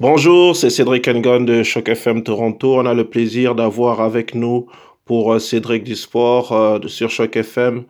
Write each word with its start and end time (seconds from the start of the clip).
Bonjour, 0.00 0.56
c'est 0.56 0.70
Cédric 0.70 1.06
Engon 1.08 1.42
de 1.42 1.62
Choc 1.62 1.90
FM 1.90 2.22
Toronto. 2.22 2.78
On 2.78 2.86
a 2.86 2.94
le 2.94 3.04
plaisir 3.04 3.54
d'avoir 3.54 4.00
avec 4.00 4.34
nous 4.34 4.66
pour 5.04 5.34
euh, 5.34 5.38
Cédric 5.38 5.84
du 5.84 5.94
Sport 5.94 6.52
euh, 6.52 6.78
sur 6.86 7.10
Choc 7.10 7.36
FM 7.36 7.84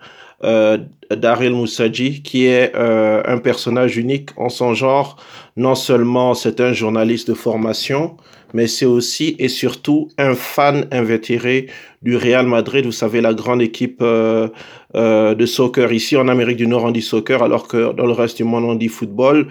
euh, 0.45 0.79
Daryl 1.11 1.53
Moussadji, 1.53 2.23
qui 2.23 2.47
est 2.47 2.73
euh, 2.75 3.23
un 3.27 3.39
personnage 3.39 3.97
unique 3.97 4.31
en 4.37 4.49
son 4.49 4.75
genre. 4.75 5.17
Non 5.57 5.75
seulement 5.75 6.35
c'est 6.35 6.61
un 6.61 6.73
journaliste 6.73 7.29
de 7.29 7.35
formation, 7.35 8.17
mais 8.55 8.67
c'est 8.67 8.87
aussi 8.87 9.37
et 9.39 9.49
surtout 9.49 10.09
un 10.19 10.35
fan 10.35 10.87
invétéré 10.93 11.67
du 12.03 12.17
Real 12.17 12.47
Madrid. 12.47 12.85
Vous 12.85 12.93
savez, 12.93 13.21
la 13.21 13.35
grande 13.35 13.63
équipe 13.63 13.99
euh, 14.03 14.49
euh, 14.97 15.35
de 15.35 15.47
soccer 15.47 15.93
ici 15.93 16.17
en 16.17 16.29
Amérique 16.29 16.57
du 16.57 16.67
Nord, 16.67 16.85
on 16.85 16.91
dit 16.91 17.03
soccer, 17.03 17.43
alors 17.43 17.69
que 17.69 17.93
dans 17.93 18.07
le 18.07 18.13
reste 18.13 18.39
du 18.39 18.45
monde, 18.45 18.65
on 18.65 18.75
dit 18.75 18.89
football. 18.89 19.49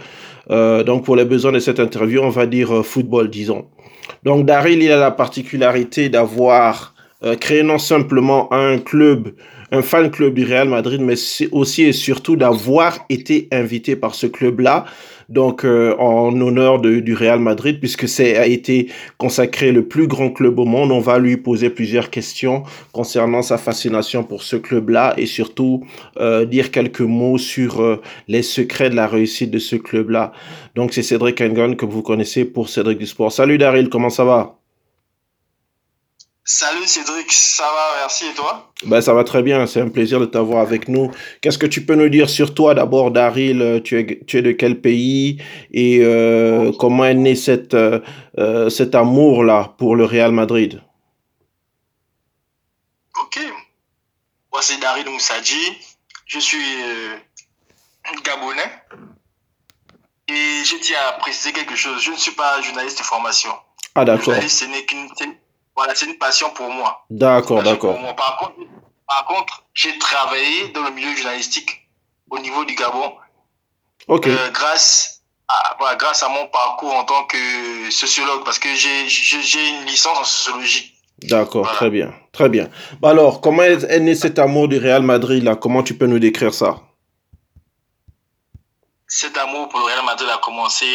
Euh, 0.51 0.83
donc, 0.83 1.05
pour 1.05 1.15
les 1.15 1.25
besoins 1.25 1.51
de 1.51 1.59
cette 1.59 1.79
interview, 1.79 2.21
on 2.21 2.29
va 2.29 2.45
dire 2.45 2.73
euh, 2.73 2.83
football, 2.83 3.29
disons. 3.29 3.65
Donc, 4.23 4.45
Daryl, 4.45 4.81
il 4.81 4.91
a 4.91 4.97
la 4.97 5.11
particularité 5.11 6.09
d'avoir 6.09 6.95
euh, 7.23 7.35
créé 7.35 7.63
non 7.63 7.77
simplement 7.77 8.51
un 8.51 8.79
club, 8.79 9.33
un 9.71 9.81
fan 9.81 10.09
club 10.09 10.33
du 10.33 10.45
Real 10.45 10.67
Madrid, 10.67 11.01
mais 11.01 11.15
aussi 11.51 11.83
et 11.83 11.93
surtout 11.93 12.35
d'avoir 12.35 12.99
été 13.09 13.47
invité 13.51 13.95
par 13.95 14.15
ce 14.15 14.27
club-là 14.27 14.85
donc 15.29 15.63
euh, 15.63 15.95
en 15.97 16.39
honneur 16.41 16.81
de, 16.81 16.99
du 16.99 17.13
Real 17.13 17.39
Madrid, 17.39 17.79
puisque 17.79 18.07
c'est 18.07 18.35
a 18.35 18.47
été 18.47 18.89
consacré 19.17 19.71
le 19.71 19.87
plus 19.87 20.07
grand 20.07 20.31
club 20.31 20.59
au 20.59 20.65
monde. 20.65 20.91
On 20.91 20.99
va 20.99 21.19
lui 21.19 21.37
poser 21.37 21.69
plusieurs 21.69 22.09
questions 22.09 22.63
concernant 22.91 23.41
sa 23.41 23.57
fascination 23.57 24.23
pour 24.23 24.43
ce 24.43 24.55
club-là 24.55 25.13
et 25.17 25.27
surtout 25.27 25.85
euh, 26.19 26.45
dire 26.45 26.71
quelques 26.71 27.01
mots 27.01 27.37
sur 27.37 27.81
euh, 27.81 28.01
les 28.27 28.41
secrets 28.41 28.89
de 28.89 28.95
la 28.95 29.07
réussite 29.07 29.51
de 29.51 29.59
ce 29.59 29.75
club-là. 29.75 30.33
Donc 30.75 30.93
c'est 30.93 31.03
Cédric 31.03 31.39
Engon 31.41 31.75
que 31.75 31.85
vous 31.85 32.01
connaissez 32.01 32.43
pour 32.43 32.69
Cédric 32.69 32.97
du 32.97 33.05
Sport. 33.05 33.31
Salut 33.31 33.57
Daryl, 33.57 33.89
comment 33.89 34.09
ça 34.09 34.23
va? 34.23 34.58
Salut 36.51 36.87
Cédric, 36.87 37.31
ça 37.31 37.61
va, 37.61 37.99
merci 37.99 38.25
et 38.25 38.33
toi? 38.33 38.71
Ben, 38.83 39.01
ça 39.01 39.13
va 39.13 39.23
très 39.23 39.43
bien, 39.43 39.67
c'est 39.67 39.81
un 39.81 39.89
plaisir 39.89 40.19
de 40.19 40.25
t'avoir 40.25 40.63
avec 40.63 40.87
nous. 40.87 41.11
Qu'est-ce 41.41 41.59
que 41.59 41.67
tu 41.67 41.85
peux 41.85 41.93
nous 41.93 42.09
dire 42.09 42.27
sur 42.27 42.55
toi 42.55 42.73
d'abord, 42.73 43.11
Daryl? 43.11 43.83
Tu 43.85 43.99
es, 43.99 44.19
tu 44.25 44.39
es 44.39 44.41
de 44.41 44.51
quel 44.53 44.81
pays? 44.81 45.39
Et 45.71 45.99
euh, 46.01 46.71
comment 46.79 47.05
est 47.05 47.13
né 47.13 47.35
cette, 47.35 47.75
euh, 47.75 47.99
euh, 48.39 48.67
cet 48.71 48.95
amour-là 48.95 49.75
pour 49.77 49.95
le 49.95 50.05
Real 50.05 50.31
Madrid? 50.31 50.81
Ok, 53.21 53.39
moi 54.51 54.63
c'est 54.63 54.79
Daryl 54.79 55.07
Moussadji, 55.07 55.77
je 56.25 56.39
suis 56.39 56.57
euh, 56.57 57.15
gabonais 58.23 58.71
et 60.27 60.63
je 60.65 60.77
tiens 60.81 60.97
à 61.09 61.11
préciser 61.19 61.51
quelque 61.51 61.75
chose, 61.75 62.01
je 62.01 62.09
ne 62.09 62.17
suis 62.17 62.31
pas 62.31 62.59
journaliste 62.63 62.97
de 62.97 63.03
formation. 63.03 63.51
Ah 63.93 64.03
d'accord, 64.03 64.33
journaliste, 64.33 64.61
ce 64.61 64.65
n'est 64.65 64.85
qu'une 64.85 65.07
voilà, 65.79 65.95
c'est 65.95 66.05
une 66.05 66.17
passion 66.17 66.49
pour 66.51 66.69
moi. 66.69 67.05
D'accord, 67.09 67.63
d'accord. 67.63 67.95
Par 68.15 68.37
contre, 68.37 68.53
par 69.07 69.25
contre, 69.25 69.63
j'ai 69.73 69.97
travaillé 69.97 70.69
dans 70.75 70.83
le 70.83 70.91
milieu 70.91 71.15
journalistique 71.15 71.71
au 72.29 72.37
niveau 72.39 72.63
du 72.65 72.75
Gabon 72.75 73.09
Ok, 74.07 74.27
euh, 74.27 74.49
grâce 74.51 75.21
à, 75.47 75.75
voilà, 75.79 75.95
grâce 75.95 76.21
à 76.23 76.29
mon 76.29 76.45
parcours 76.47 76.93
en 76.93 77.03
tant 77.05 77.23
que 77.25 77.37
sociologue, 77.91 78.43
parce 78.43 78.59
que 78.59 78.69
j'ai 78.75 79.69
une 79.69 79.85
licence 79.85 80.17
en 80.17 80.23
sociologie. 80.23 80.93
d'accord, 81.23 81.63
Voilà. 81.63 81.77
très 81.77 81.89
bien, 81.89 82.13
très 82.31 82.49
bien. 82.49 82.69
Bah 83.01 83.09
alors, 83.11 83.41
comment 83.41 83.63
est, 83.63 83.83
est 83.83 83.99
né 83.99 84.15
cet 84.15 84.37
amour 84.39 84.67
du 84.67 84.77
Real 84.77 85.01
Madrid 85.01 85.43
là? 85.43 85.55
Comment 85.55 85.83
tu 85.83 85.93
peux 85.97 86.05
nous 86.07 86.19
décrire 86.19 86.53
ça? 86.53 86.71
Cet 89.07 89.37
amour 89.37 89.69
pour 89.69 89.79
le 89.79 89.85
Real 89.85 90.05
Madrid 90.05 90.29
a 90.29 90.37
commencé 90.37 90.85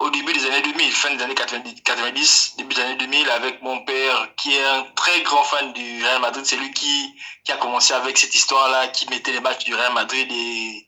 au 0.00 0.08
début 0.10 0.32
des 0.32 0.46
années 0.46 0.62
2000, 0.62 0.92
fin 0.92 1.14
des 1.14 1.22
années 1.22 1.34
90, 1.34 1.82
90, 1.82 2.54
début 2.56 2.74
des 2.74 2.80
années 2.80 2.96
2000, 2.96 3.28
avec 3.30 3.62
mon 3.62 3.84
père, 3.84 4.28
qui 4.36 4.54
est 4.54 4.64
un 4.64 4.86
très 4.96 5.20
grand 5.22 5.44
fan 5.44 5.72
du 5.74 6.02
Real 6.02 6.20
Madrid. 6.22 6.44
C'est 6.44 6.56
lui 6.56 6.72
qui, 6.72 7.14
qui 7.44 7.52
a 7.52 7.58
commencé 7.58 7.92
avec 7.92 8.16
cette 8.16 8.34
histoire-là, 8.34 8.88
qui 8.88 9.08
mettait 9.10 9.32
les 9.32 9.40
matchs 9.40 9.64
du 9.64 9.74
Real 9.74 9.92
Madrid 9.92 10.26
et 10.32 10.86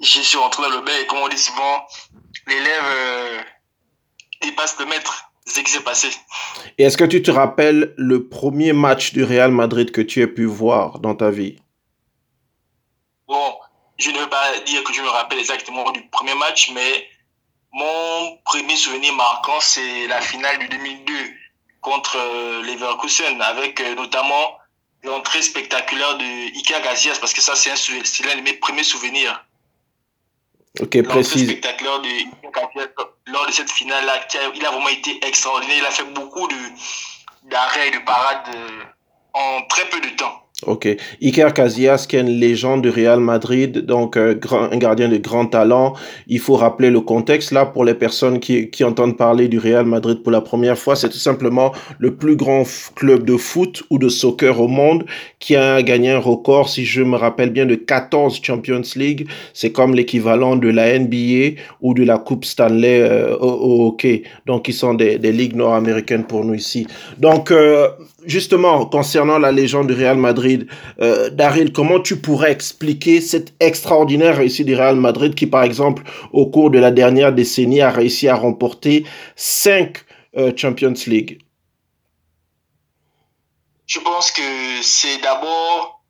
je 0.00 0.20
suis 0.20 0.38
rentré 0.38 0.62
dans 0.62 0.70
le 0.70 0.80
bain 0.80 0.92
et 1.00 1.06
comme 1.06 1.18
on 1.18 1.28
dit 1.28 1.38
souvent, 1.38 1.86
l'élève 2.46 2.84
euh, 2.84 3.40
dépasse 4.42 4.78
le 4.78 4.86
maître. 4.86 5.30
C'est 5.46 5.60
ce 5.60 5.64
qui 5.64 5.72
s'est 5.72 5.82
passé. 5.82 6.08
Et 6.78 6.84
est-ce 6.84 6.96
que 6.96 7.04
tu 7.04 7.22
te 7.22 7.30
rappelles 7.30 7.92
le 7.98 8.26
premier 8.28 8.72
match 8.72 9.12
du 9.12 9.22
Real 9.22 9.50
Madrid 9.50 9.90
que 9.92 10.00
tu 10.00 10.22
as 10.22 10.26
pu 10.26 10.46
voir 10.46 11.00
dans 11.00 11.14
ta 11.14 11.30
vie? 11.30 11.58
Bon, 13.28 13.58
je 13.98 14.08
ne 14.10 14.18
veux 14.18 14.30
pas 14.30 14.58
dire 14.64 14.82
que 14.82 14.94
je 14.94 15.02
me 15.02 15.08
rappelle 15.08 15.38
exactement 15.38 15.90
du 15.90 16.08
premier 16.08 16.34
match, 16.34 16.70
mais 16.74 17.06
premier 18.60 18.76
souvenir 18.76 19.12
marquant, 19.14 19.58
c'est 19.60 20.06
la 20.06 20.20
finale 20.20 20.58
du 20.58 20.68
2002 20.68 21.12
contre 21.80 22.16
euh, 22.16 22.62
Leverkusen, 22.62 23.40
avec 23.42 23.80
euh, 23.80 23.94
notamment 23.96 24.58
l'entrée 25.02 25.42
spectaculaire 25.42 26.16
de 26.16 26.56
Iker 26.56 26.80
Casillas, 26.82 27.18
parce 27.20 27.32
que 27.34 27.40
ça, 27.42 27.56
c'est 27.56 27.70
un 27.72 27.76
sou- 27.76 27.92
c'est 28.04 28.24
l'un 28.24 28.36
de 28.36 28.42
mes 28.42 28.54
premiers 28.54 28.84
souvenirs. 28.84 29.44
Ok, 30.80 30.94
L'entrée 30.94 31.02
précise. 31.02 31.48
spectaculaire 31.50 32.00
de 32.00 32.08
Iker 32.08 32.52
Casillas 32.52 32.88
lors 33.26 33.46
de 33.46 33.52
cette 33.52 33.70
finale-là, 33.70 34.26
il 34.54 34.64
a 34.64 34.70
vraiment 34.70 34.88
été 34.88 35.24
extraordinaire. 35.26 35.78
Il 35.78 35.86
a 35.86 35.90
fait 35.90 36.04
beaucoup 36.04 36.46
de 36.48 36.56
d'arrêts 37.44 37.88
et 37.88 37.90
de 37.90 37.98
parades 37.98 38.54
euh, 38.54 38.82
en 39.34 39.62
très 39.66 39.86
peu 39.90 40.00
de 40.00 40.08
temps. 40.10 40.43
Ok. 40.62 40.86
Iker 41.20 41.52
Casillas, 41.52 42.06
qui 42.08 42.14
est 42.14 42.20
une 42.20 42.28
légende 42.28 42.82
du 42.82 42.88
Real 42.88 43.18
Madrid, 43.18 43.84
donc 43.84 44.16
euh, 44.16 44.36
un 44.52 44.76
gardien 44.78 45.08
de 45.08 45.16
grand 45.16 45.46
talent. 45.46 45.94
Il 46.28 46.38
faut 46.38 46.54
rappeler 46.54 46.90
le 46.90 47.00
contexte 47.00 47.50
là 47.50 47.66
pour 47.66 47.84
les 47.84 47.94
personnes 47.94 48.38
qui, 48.38 48.70
qui 48.70 48.84
entendent 48.84 49.16
parler 49.16 49.48
du 49.48 49.58
Real 49.58 49.84
Madrid 49.84 50.22
pour 50.22 50.30
la 50.30 50.40
première 50.40 50.78
fois. 50.78 50.94
C'est 50.94 51.08
tout 51.08 51.18
simplement 51.18 51.72
le 51.98 52.14
plus 52.14 52.36
grand 52.36 52.62
club 52.94 53.24
de 53.24 53.36
foot 53.36 53.82
ou 53.90 53.98
de 53.98 54.08
soccer 54.08 54.60
au 54.60 54.68
monde 54.68 55.04
qui 55.40 55.56
a 55.56 55.82
gagné 55.82 56.12
un 56.12 56.20
record, 56.20 56.68
si 56.68 56.84
je 56.84 57.02
me 57.02 57.16
rappelle 57.16 57.50
bien, 57.50 57.66
de 57.66 57.74
14 57.74 58.40
Champions 58.40 58.82
League. 58.94 59.26
C'est 59.54 59.72
comme 59.72 59.92
l'équivalent 59.92 60.54
de 60.54 60.68
la 60.68 60.96
NBA 60.96 61.60
ou 61.82 61.94
de 61.94 62.04
la 62.04 62.18
Coupe 62.18 62.44
Stanley 62.44 63.00
euh, 63.02 63.36
au, 63.38 63.48
au 63.48 63.86
hockey. 63.88 64.22
Donc, 64.46 64.68
ils 64.68 64.72
sont 64.72 64.94
des, 64.94 65.18
des 65.18 65.32
ligues 65.32 65.56
nord-américaines 65.56 66.24
pour 66.24 66.44
nous 66.44 66.54
ici. 66.54 66.86
Donc, 67.18 67.50
euh, 67.50 67.88
justement, 68.24 68.86
concernant 68.86 69.38
la 69.38 69.50
légende 69.50 69.88
du 69.88 69.94
Real 69.94 70.16
Madrid, 70.16 70.43
euh, 71.00 71.30
Daryl, 71.30 71.72
comment 71.72 72.00
tu 72.00 72.20
pourrais 72.20 72.52
expliquer 72.52 73.20
cette 73.20 73.54
extraordinaire 73.60 74.36
réussite 74.36 74.66
du 74.66 74.74
Real 74.74 74.96
Madrid 74.96 75.34
qui, 75.34 75.46
par 75.46 75.62
exemple, 75.62 76.02
au 76.32 76.46
cours 76.46 76.70
de 76.70 76.78
la 76.78 76.90
dernière 76.90 77.32
décennie, 77.32 77.80
a 77.80 77.90
réussi 77.90 78.28
à 78.28 78.36
remporter 78.36 79.06
cinq 79.36 80.04
euh, 80.36 80.52
Champions 80.56 80.94
League? 81.06 81.40
Je 83.86 83.98
pense 84.00 84.30
que 84.30 84.42
c'est 84.82 85.18
d'abord 85.18 86.02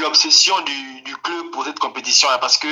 l'obsession 0.00 0.54
du, 0.62 1.14
club 1.22 1.50
pour 1.52 1.64
cette 1.64 1.78
compétition-là, 1.78 2.38
parce 2.38 2.58
que 2.58 2.68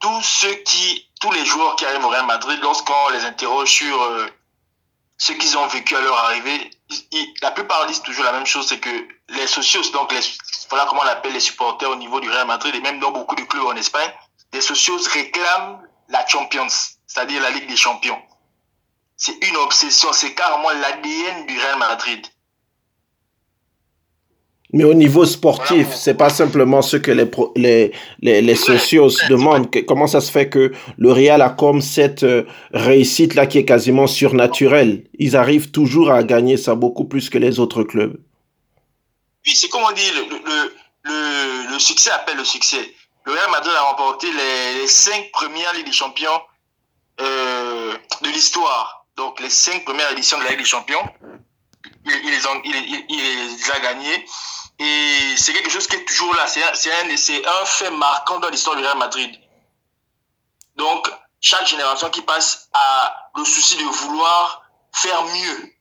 tous 0.00 0.22
ceux 0.22 0.54
qui, 0.66 1.08
tous 1.20 1.30
les 1.32 1.46
joueurs 1.46 1.76
qui 1.76 1.86
arrivent 1.86 2.04
au 2.04 2.08
Real 2.08 2.26
Madrid, 2.26 2.58
lorsqu'on 2.62 3.08
les 3.12 3.24
interroge 3.24 3.70
sur 3.70 4.02
euh, 4.02 4.26
ce 5.16 5.32
qu'ils 5.32 5.56
ont 5.56 5.66
vécu 5.68 5.96
à 5.96 6.00
leur 6.00 6.18
arrivée, 6.24 6.70
la 7.42 7.50
plupart 7.50 7.86
disent 7.86 8.02
toujours 8.02 8.24
la 8.24 8.32
même 8.32 8.46
chose, 8.46 8.68
c'est 8.68 8.80
que 8.80 9.08
les 9.28 9.46
socios, 9.46 9.90
donc 9.92 10.12
les, 10.12 10.20
voilà 10.70 10.86
comment 10.88 11.02
on 11.02 11.06
appelle 11.06 11.32
les 11.32 11.40
supporters 11.40 11.90
au 11.90 11.96
niveau 11.96 12.20
du 12.20 12.30
Real 12.30 12.46
Madrid 12.46 12.74
et 12.74 12.80
même 12.80 13.00
dans 13.00 13.10
beaucoup 13.10 13.34
de 13.34 13.42
clubs 13.42 13.64
en 13.64 13.76
Espagne, 13.76 14.10
les 14.52 14.60
socios 14.60 14.98
réclament 15.12 15.82
la 16.08 16.26
Champions, 16.26 16.68
c'est-à-dire 17.06 17.42
la 17.42 17.50
Ligue 17.50 17.68
des 17.68 17.76
Champions. 17.76 18.20
C'est 19.16 19.36
une 19.46 19.56
obsession, 19.56 20.12
c'est 20.12 20.34
carrément 20.34 20.70
l'ADN 20.70 21.46
du 21.46 21.58
Real 21.58 21.78
Madrid. 21.78 22.26
Mais 24.76 24.82
au 24.82 24.92
niveau 24.92 25.24
sportif, 25.24 25.86
c'est 25.94 26.14
pas 26.14 26.30
simplement 26.30 26.82
ce 26.82 26.96
que 26.96 27.12
les, 27.12 27.26
pro- 27.26 27.52
les, 27.54 27.92
les, 28.20 28.56
socios 28.56 29.12
demandent. 29.28 29.70
Que- 29.70 29.78
Comment 29.90 30.08
ça 30.08 30.20
se 30.20 30.32
fait 30.32 30.48
que 30.48 30.72
le 30.98 31.12
Real 31.12 31.42
a 31.42 31.50
comme 31.50 31.80
cette 31.80 32.24
euh, 32.24 32.42
réussite-là 32.72 33.46
qui 33.46 33.58
est 33.58 33.64
quasiment 33.64 34.08
surnaturelle? 34.08 35.04
Ils 35.20 35.36
arrivent 35.36 35.70
toujours 35.70 36.10
à 36.10 36.24
gagner 36.24 36.56
ça 36.56 36.74
beaucoup 36.74 37.04
plus 37.04 37.30
que 37.30 37.38
les 37.38 37.60
autres 37.60 37.84
clubs. 37.84 38.16
Oui, 39.46 39.52
c'est 39.54 39.68
comme 39.68 39.84
on 39.88 39.92
dit, 39.92 40.10
le, 40.16 40.22
le, 40.34 40.72
le, 41.04 41.72
le 41.72 41.78
succès 41.78 42.10
appelle 42.10 42.38
le 42.38 42.44
succès. 42.44 42.82
Le 43.26 43.32
Real 43.32 43.50
Madrid 43.52 43.72
a 43.78 43.82
remporté 43.92 44.26
les, 44.26 44.80
les 44.80 44.88
cinq 44.88 45.30
premières 45.32 45.72
Ligues 45.76 45.86
des 45.86 45.92
Champions 45.92 46.40
euh, 47.20 47.92
de 48.22 48.28
l'histoire. 48.28 49.06
Donc, 49.16 49.38
les 49.40 49.50
cinq 49.50 49.84
premières 49.84 50.10
éditions 50.10 50.38
de 50.40 50.42
la 50.44 50.50
Ligue 50.50 50.58
des 50.58 50.64
Champions, 50.64 51.04
il, 52.06 52.12
il 52.24 52.30
les, 52.32 52.46
ont, 52.48 52.60
il 52.64 53.16
les 53.18 53.70
a 53.70 53.78
gagnées. 53.78 54.24
Et 54.78 55.36
c'est 55.36 55.52
quelque 55.52 55.70
chose 55.70 55.86
qui 55.86 55.96
est 55.96 56.04
toujours 56.04 56.34
là. 56.34 56.46
C'est 56.46 56.62
un, 56.62 56.70
un, 56.70 57.64
fait 57.64 57.90
marquant 57.90 58.40
dans 58.40 58.48
l'histoire 58.48 58.76
du 58.76 58.82
Real 58.82 58.98
Madrid. 58.98 59.38
Donc, 60.76 61.08
chaque 61.40 61.66
génération 61.66 62.10
qui 62.10 62.22
passe 62.22 62.68
a 62.72 63.30
le 63.36 63.44
souci 63.44 63.76
de 63.76 63.84
vouloir 63.84 64.62
faire 64.92 65.22
mieux. 65.24 65.72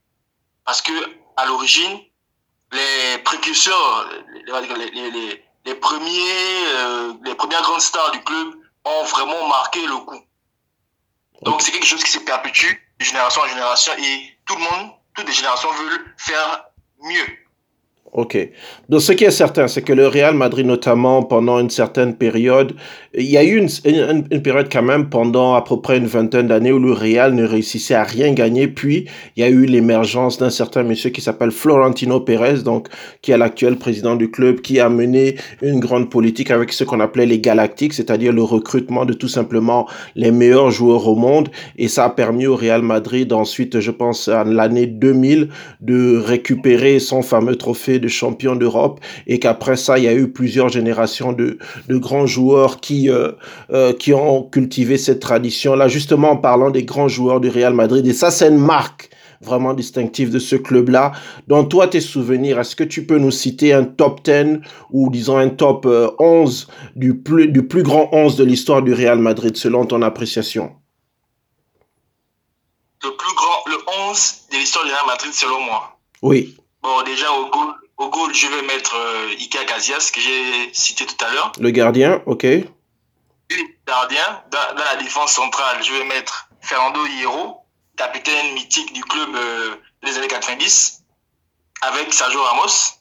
Parce 0.65 0.81
que, 0.81 0.91
à 1.37 1.45
l'origine, 1.45 1.99
les 2.71 3.17
précurseurs, 3.19 4.09
les, 4.33 4.75
les, 4.75 4.91
les, 4.91 5.11
les, 5.11 5.45
les 5.65 5.75
premiers, 5.75 6.65
euh, 6.75 7.13
les 7.23 7.35
premières 7.35 7.61
grandes 7.61 7.81
stars 7.81 8.11
du 8.11 8.23
club 8.23 8.55
ont 8.85 9.03
vraiment 9.05 9.47
marqué 9.47 9.85
le 9.85 9.97
coup. 9.97 10.21
Donc 11.43 11.61
c'est 11.61 11.71
quelque 11.71 11.85
chose 11.85 12.03
qui 12.03 12.11
se 12.11 12.19
perpétue 12.19 12.73
de 12.99 13.05
génération 13.05 13.41
en 13.41 13.47
génération 13.47 13.93
et 13.97 14.37
tout 14.45 14.55
le 14.55 14.61
monde, 14.61 14.91
toutes 15.15 15.27
les 15.27 15.33
générations 15.33 15.71
veulent 15.71 16.13
faire 16.17 16.65
mieux. 16.99 17.42
Ok. 18.13 18.37
Donc, 18.89 19.01
ce 19.01 19.11
qui 19.11 19.23
est 19.23 19.31
certain, 19.31 19.67
c'est 19.67 19.81
que 19.81 19.91
le 19.91 20.07
Real 20.07 20.35
Madrid, 20.35 20.67
notamment 20.67 21.23
pendant 21.23 21.59
une 21.59 21.71
certaine 21.71 22.13
période, 22.15 22.73
il 23.15 23.25
y 23.25 23.37
a 23.37 23.43
eu 23.43 23.57
une, 23.57 23.69
une, 24.29 24.41
période 24.43 24.67
quand 24.71 24.83
même 24.83 25.09
pendant 25.09 25.55
à 25.55 25.63
peu 25.63 25.81
près 25.81 25.97
une 25.97 26.05
vingtaine 26.05 26.45
d'années 26.45 26.71
où 26.71 26.77
le 26.77 26.91
Real 26.91 27.33
ne 27.33 27.43
réussissait 27.43 27.95
à 27.95 28.03
rien 28.03 28.31
gagner. 28.33 28.67
Puis, 28.67 29.05
il 29.35 29.41
y 29.41 29.43
a 29.43 29.49
eu 29.49 29.65
l'émergence 29.65 30.37
d'un 30.37 30.51
certain 30.51 30.83
monsieur 30.83 31.09
qui 31.09 31.21
s'appelle 31.21 31.49
Florentino 31.49 32.19
Pérez, 32.19 32.61
donc, 32.63 32.87
qui 33.23 33.31
est 33.31 33.37
l'actuel 33.37 33.77
président 33.77 34.15
du 34.15 34.29
club, 34.29 34.61
qui 34.61 34.79
a 34.79 34.89
mené 34.89 35.35
une 35.63 35.79
grande 35.79 36.11
politique 36.11 36.51
avec 36.51 36.71
ce 36.71 36.83
qu'on 36.83 36.99
appelait 36.99 37.25
les 37.25 37.39
Galactiques, 37.39 37.95
c'est-à-dire 37.95 38.31
le 38.31 38.43
recrutement 38.43 39.05
de 39.05 39.13
tout 39.13 39.27
simplement 39.27 39.89
les 40.15 40.29
meilleurs 40.29 40.69
joueurs 40.69 41.07
au 41.07 41.15
monde. 41.15 41.49
Et 41.79 41.87
ça 41.87 42.05
a 42.05 42.09
permis 42.11 42.45
au 42.45 42.55
Real 42.55 42.83
Madrid 42.83 43.33
ensuite, 43.33 43.79
je 43.79 43.89
pense, 43.89 44.27
à 44.27 44.43
l'année 44.43 44.85
2000, 44.85 45.49
de 45.81 46.17
récupérer 46.17 46.99
son 46.99 47.23
fameux 47.23 47.55
trophée 47.55 48.01
de 48.03 48.07
champion 48.09 48.55
d'Europe 48.55 48.99
et 49.25 49.39
qu'après 49.39 49.77
ça, 49.77 49.97
il 49.97 50.03
y 50.03 50.07
a 50.07 50.13
eu 50.13 50.31
plusieurs 50.31 50.69
générations 50.69 51.33
de, 51.33 51.57
de 51.87 51.97
grands 51.97 52.27
joueurs 52.27 52.79
qui, 52.79 53.09
euh, 53.09 53.31
euh, 53.71 53.93
qui 53.93 54.13
ont 54.13 54.43
cultivé 54.43 54.97
cette 54.97 55.19
tradition-là, 55.19 55.87
justement 55.87 56.31
en 56.31 56.37
parlant 56.37 56.69
des 56.69 56.83
grands 56.83 57.07
joueurs 57.07 57.39
du 57.39 57.49
Real 57.49 57.73
Madrid. 57.73 58.05
Et 58.05 58.13
ça, 58.13 58.29
c'est 58.29 58.49
une 58.49 58.57
marque 58.57 59.09
vraiment 59.41 59.73
distinctive 59.73 60.31
de 60.31 60.39
ce 60.39 60.55
club-là. 60.55 61.11
Dans 61.47 61.63
toi, 61.65 61.87
tes 61.87 62.01
souvenirs, 62.01 62.59
est-ce 62.59 62.75
que 62.75 62.83
tu 62.83 63.05
peux 63.05 63.17
nous 63.17 63.31
citer 63.31 63.73
un 63.73 63.83
top 63.83 64.23
10 64.23 64.59
ou 64.91 65.09
disons 65.09 65.37
un 65.37 65.49
top 65.49 65.85
11 66.19 66.67
euh, 66.69 66.89
du 66.95 67.17
plus, 67.17 67.47
du 67.47 67.67
plus 67.67 67.83
grand 67.83 68.09
11 68.11 68.35
de 68.35 68.43
l'histoire 68.43 68.81
du 68.81 68.93
Real 68.93 69.19
Madrid 69.19 69.55
selon 69.57 69.85
ton 69.85 70.01
appréciation? 70.01 70.75
Le 73.03 73.09
plus 73.09 73.35
grand, 73.35 73.59
le 73.67 73.77
11 74.11 74.33
de 74.51 74.57
l'histoire 74.57 74.85
du 74.85 74.91
Real 74.91 75.07
Madrid 75.07 75.33
selon 75.33 75.59
moi 75.61 75.97
Oui. 76.21 76.55
Bon, 76.81 77.01
déjà 77.05 77.31
au 77.31 77.49
goal, 77.49 77.73
au 78.03 78.09
goal, 78.09 78.33
je 78.33 78.47
vais 78.47 78.61
mettre 78.63 78.95
euh, 78.95 79.33
Ika 79.39 79.65
Casillas, 79.65 80.11
que 80.13 80.19
j'ai 80.19 80.73
cité 80.73 81.05
tout 81.05 81.23
à 81.23 81.31
l'heure. 81.31 81.51
Le 81.59 81.71
gardien, 81.71 82.21
ok. 82.25 82.43
Le 82.43 82.67
gardien. 83.87 84.43
Dans, 84.51 84.75
la 84.75 84.95
défense 84.97 85.33
centrale, 85.33 85.83
je 85.83 85.93
vais 85.93 86.03
mettre 86.05 86.49
Fernando 86.61 87.05
Hierro, 87.05 87.65
capitaine 87.95 88.53
mythique 88.53 88.93
du 88.93 89.03
club 89.03 89.35
euh, 89.35 89.75
des 90.03 90.17
années 90.17 90.27
90, 90.27 91.03
avec 91.81 92.13
Sergio 92.13 92.41
Ramos. 92.41 92.99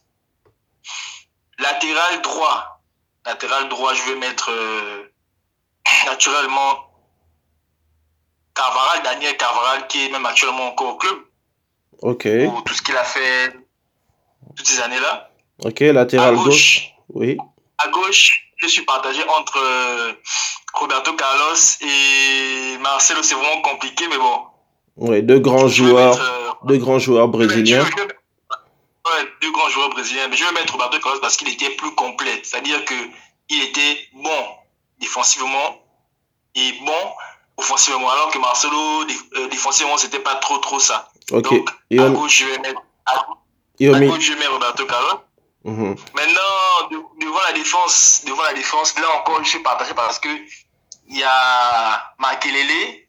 Latéral 1.58 2.22
droit. 2.22 2.80
Latéral 3.26 3.68
droit, 3.68 3.94
je 3.94 4.02
vais 4.04 4.16
mettre 4.16 4.50
euh, 4.50 5.12
naturellement 6.06 6.88
Carvaral, 8.54 9.02
Daniel 9.02 9.36
Carvaral, 9.36 9.86
qui 9.86 10.06
est 10.06 10.10
même 10.10 10.26
actuellement 10.26 10.68
encore 10.68 10.94
au 10.94 10.96
club. 10.96 11.18
Ok. 12.00 12.28
Pour 12.46 12.64
tout 12.64 12.74
ce 12.74 12.82
qu'il 12.82 12.96
a 12.96 13.04
fait 13.04 13.61
toutes 14.56 14.66
ces 14.66 14.80
années-là. 14.80 15.30
Ok, 15.64 15.80
latéral 15.80 16.36
gauche, 16.36 16.94
Oui. 17.10 17.36
À 17.78 17.88
gauche, 17.88 18.48
je 18.56 18.66
suis 18.66 18.82
partagé 18.82 19.22
entre 19.28 19.58
euh, 19.58 20.12
Roberto 20.74 21.12
Carlos 21.14 21.56
et 21.80 22.78
Marcelo. 22.78 23.22
C'est 23.22 23.34
vraiment 23.34 23.60
compliqué, 23.62 24.06
mais 24.08 24.18
bon. 24.18 24.42
Oui, 24.96 25.22
deux 25.22 25.38
grands 25.38 25.68
joueurs, 25.68 26.18
euh, 26.20 26.50
deux 26.64 26.76
grands 26.78 26.98
joueurs 26.98 27.28
brésiliens. 27.28 27.84
ouais, 27.84 29.28
deux 29.40 29.50
grands 29.50 29.68
joueurs 29.68 29.90
brésiliens. 29.90 30.28
Mais 30.28 30.36
je 30.36 30.44
vais 30.44 30.52
mettre 30.52 30.72
Roberto 30.74 30.98
Carlos 31.00 31.20
parce 31.20 31.36
qu'il 31.36 31.48
était 31.48 31.70
plus 31.70 31.94
complet. 31.94 32.40
C'est-à-dire 32.42 32.84
que 32.84 32.94
il 33.48 33.62
était 33.64 33.98
bon 34.14 34.44
défensivement 35.00 35.82
et 36.54 36.72
bon 36.84 37.12
offensivement. 37.56 38.10
Alors 38.10 38.30
que 38.30 38.38
Marcelo, 38.38 39.04
euh, 39.36 39.48
défensivement, 39.48 39.96
c'était 39.96 40.20
pas 40.20 40.36
trop 40.36 40.58
trop 40.58 40.78
ça. 40.78 41.10
Ok. 41.32 41.50
Donc, 41.90 42.00
à 42.00 42.08
gauche, 42.10 42.38
je 42.38 42.44
vais 42.46 42.58
mettre. 42.58 42.80
Et 42.80 43.41
au 43.88 43.94
milieu. 43.94 44.20
je 44.20 44.32
mets 44.34 44.46
Roberto 44.46 44.84
Carlos. 44.86 45.20
Mhm. 45.64 45.94
Maintenant, 46.14 47.02
devant 47.20 47.42
la 47.46 47.52
défense, 47.52 48.24
devant 48.26 48.42
la 48.42 48.54
défense, 48.54 48.98
là 48.98 49.06
encore, 49.20 49.42
je 49.44 49.48
suis 49.48 49.62
partagé 49.62 49.94
parce 49.94 50.18
que 50.18 50.28
il 51.08 51.18
y 51.18 51.22
a 51.22 52.14
Makelele 52.18 53.06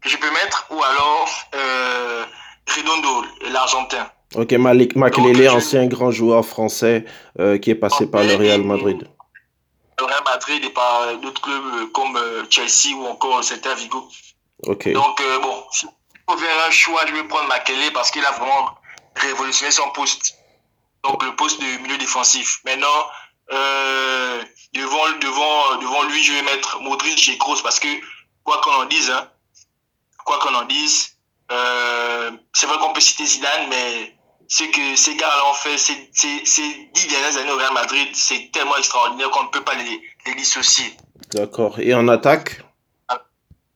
que 0.00 0.08
je 0.08 0.16
peux 0.16 0.30
mettre 0.30 0.66
ou 0.70 0.82
alors 0.82 1.28
euh, 1.54 2.24
Redondo, 2.68 3.24
l'Argentin. 3.50 4.10
Ok, 4.34 4.52
Malik 4.52 4.94
Makelele, 4.94 5.48
ancien 5.48 5.86
grand 5.86 6.10
joueur 6.10 6.44
français 6.44 7.04
euh, 7.40 7.58
qui 7.58 7.70
est 7.70 7.74
passé 7.74 8.06
par 8.06 8.22
le 8.22 8.34
Real 8.34 8.62
Madrid. 8.62 9.08
Le 9.98 10.04
Real 10.04 10.22
Madrid 10.24 10.62
et 10.64 10.70
par 10.70 11.16
d'autres 11.16 11.40
clubs 11.40 11.64
euh, 11.74 11.86
comme 11.92 12.16
euh, 12.16 12.44
Chelsea 12.50 12.94
ou 12.94 13.06
encore 13.06 13.42
Celta 13.42 13.74
Vigo. 13.74 14.06
Ok. 14.66 14.92
Donc 14.92 15.22
bon, 15.42 15.64
si 15.72 15.86
je 16.28 16.36
faire 16.36 16.66
un 16.66 16.70
choix, 16.70 17.00
je 17.06 17.14
vais 17.14 17.24
prendre 17.24 17.48
Makelele 17.48 17.92
parce 17.92 18.10
qu'il 18.10 18.24
a 18.24 18.32
vraiment 18.32 18.76
révolutionner 19.18 19.72
son 19.72 19.90
poste. 19.90 20.34
Donc 21.04 21.22
le 21.22 21.34
poste 21.36 21.60
de 21.60 21.82
milieu 21.82 21.98
défensif. 21.98 22.60
Maintenant, 22.64 23.06
euh, 23.52 24.42
devant, 24.74 25.10
devant, 25.20 25.76
devant 25.80 26.02
lui, 26.04 26.22
je 26.22 26.32
vais 26.32 26.42
mettre 26.42 26.80
Modric 26.80 27.28
et 27.28 27.38
Kroos 27.38 27.62
parce 27.62 27.80
que, 27.80 27.88
quoi 28.44 28.60
qu'on 28.60 28.72
en 28.72 28.84
dise, 28.86 29.10
hein, 29.10 29.30
quoi 30.24 30.38
qu'on 30.38 30.54
en 30.54 30.64
dise, 30.64 31.16
euh, 31.50 32.30
c'est 32.52 32.66
vrai 32.66 32.78
qu'on 32.78 32.92
peut 32.92 33.00
citer 33.00 33.24
Zidane, 33.24 33.68
mais 33.68 34.14
ce 34.48 34.64
que 34.64 34.96
ces 34.96 35.14
gars-là 35.16 35.50
ont 35.50 35.54
fait 35.54 35.78
ces, 35.78 36.10
ces, 36.12 36.44
ces, 36.44 36.90
dix 36.94 37.06
dernières 37.06 37.36
années 37.38 37.52
au 37.52 37.56
Real 37.56 37.72
Madrid, 37.72 38.08
c'est 38.14 38.50
tellement 38.52 38.76
extraordinaire 38.76 39.30
qu'on 39.30 39.44
ne 39.44 39.48
peut 39.48 39.64
pas 39.64 39.74
les, 39.74 40.02
les 40.26 40.34
dissocier. 40.34 40.96
D'accord. 41.32 41.78
Et 41.78 41.94
en 41.94 42.08
attaque? 42.08 42.62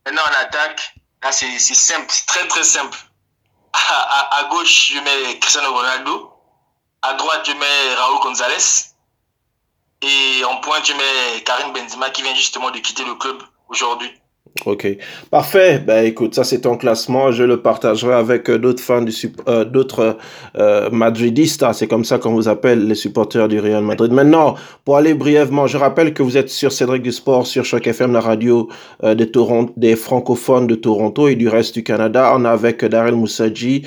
Maintenant, 0.04 0.22
en 0.22 0.40
attaque, 0.40 0.94
là, 1.22 1.30
c'est 1.30 1.58
simple, 1.58 2.06
c'est 2.08 2.26
très 2.26 2.46
très 2.48 2.64
simple 2.64 2.98
à, 3.72 4.44
gauche, 4.50 4.92
je 4.92 5.00
mets 5.00 5.38
Cristiano 5.38 5.72
Ronaldo. 5.72 6.32
À 7.02 7.14
droite, 7.14 7.46
je 7.46 7.52
mets 7.52 7.94
Raúl 7.94 8.20
González. 8.20 8.92
Et 10.02 10.44
en 10.44 10.56
pointe, 10.58 10.84
je 10.86 10.92
mets 10.92 11.42
Karim 11.44 11.72
Benzema 11.72 12.10
qui 12.10 12.22
vient 12.22 12.34
justement 12.34 12.70
de 12.70 12.78
quitter 12.78 13.04
le 13.04 13.14
club 13.14 13.42
aujourd'hui. 13.68 14.10
Ok, 14.66 14.86
parfait. 15.30 15.82
Ben 15.84 16.04
écoute, 16.04 16.34
ça 16.34 16.44
c'est 16.44 16.60
ton 16.60 16.76
classement. 16.76 17.32
Je 17.32 17.42
le 17.42 17.62
partagerai 17.62 18.14
avec 18.14 18.48
euh, 18.48 18.58
d'autres 18.58 18.82
fans 18.82 19.02
du 19.02 19.12
euh, 19.48 19.64
d'autres 19.64 20.18
euh, 20.56 20.88
madridistas. 20.90 21.72
C'est 21.72 21.88
comme 21.88 22.04
ça 22.04 22.18
qu'on 22.18 22.34
vous 22.34 22.48
appelle 22.48 22.86
les 22.86 22.94
supporters 22.94 23.48
du 23.48 23.58
Real 23.58 23.82
Madrid. 23.82 24.12
Maintenant, 24.12 24.54
pour 24.84 24.98
aller 24.98 25.14
brièvement, 25.14 25.66
je 25.66 25.78
rappelle 25.78 26.12
que 26.12 26.22
vous 26.22 26.36
êtes 26.36 26.48
sur 26.48 26.70
Cédric 26.70 27.02
du 27.02 27.10
Sport, 27.10 27.46
sur 27.46 27.64
Choc 27.64 27.86
FM, 27.86 28.12
la 28.12 28.20
radio 28.20 28.68
euh, 29.02 29.14
des, 29.14 29.96
francophones 29.96 30.66
de 30.68 30.76
Toronto 30.76 31.26
et 31.28 31.34
du 31.34 31.48
reste 31.48 31.74
du 31.74 31.82
Canada. 31.82 32.32
On 32.36 32.44
est 32.44 32.48
avec 32.48 32.84
Daryl 32.84 33.16
Moussadji 33.16 33.82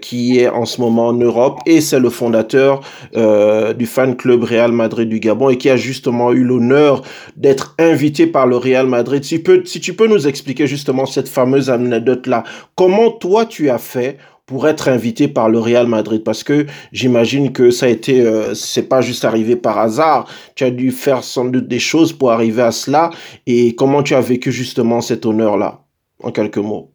qui 0.00 0.38
est 0.38 0.48
en 0.48 0.64
ce 0.64 0.80
moment 0.80 1.08
en 1.08 1.12
Europe 1.12 1.60
et 1.66 1.80
c'est 1.80 2.00
le 2.00 2.10
fondateur 2.10 2.80
du 3.14 3.86
fan 3.86 4.16
club 4.16 4.42
Real 4.44 4.72
Madrid 4.72 5.08
du 5.08 5.20
Gabon 5.20 5.50
et 5.50 5.58
qui 5.58 5.70
a 5.70 5.76
justement 5.76 6.32
eu 6.32 6.42
l'honneur 6.42 7.02
d'être 7.36 7.74
invité 7.78 8.26
par 8.26 8.46
le 8.46 8.56
Real 8.56 8.86
Madrid. 8.86 9.24
Si 9.24 9.38
si 9.64 9.80
tu 9.80 9.94
peux 9.94 10.06
nous 10.06 10.26
expliquer 10.26 10.66
justement 10.66 11.06
cette 11.06 11.28
fameuse 11.28 11.70
anecdote-là, 11.70 12.44
comment 12.74 13.10
toi 13.10 13.46
tu 13.46 13.70
as 13.70 13.78
fait 13.78 14.18
pour 14.46 14.68
être 14.68 14.88
invité 14.88 15.28
par 15.28 15.48
le 15.48 15.58
Real 15.58 15.86
Madrid? 15.86 16.22
Parce 16.22 16.44
que 16.44 16.66
j'imagine 16.92 17.52
que 17.52 17.70
ça 17.70 17.86
a 17.86 17.88
été, 17.88 18.20
euh, 18.20 18.54
c'est 18.54 18.88
pas 18.88 19.00
juste 19.00 19.24
arrivé 19.24 19.56
par 19.56 19.78
hasard. 19.78 20.28
Tu 20.54 20.64
as 20.64 20.70
dû 20.70 20.92
faire 20.92 21.24
sans 21.24 21.46
doute 21.46 21.68
des 21.68 21.78
choses 21.78 22.12
pour 22.12 22.30
arriver 22.30 22.62
à 22.62 22.72
cela. 22.72 23.10
Et 23.46 23.74
comment 23.74 24.02
tu 24.02 24.14
as 24.14 24.20
vécu 24.20 24.52
justement 24.52 25.00
cet 25.00 25.26
honneur-là, 25.26 25.80
en 26.22 26.30
quelques 26.30 26.58
mots. 26.58 26.90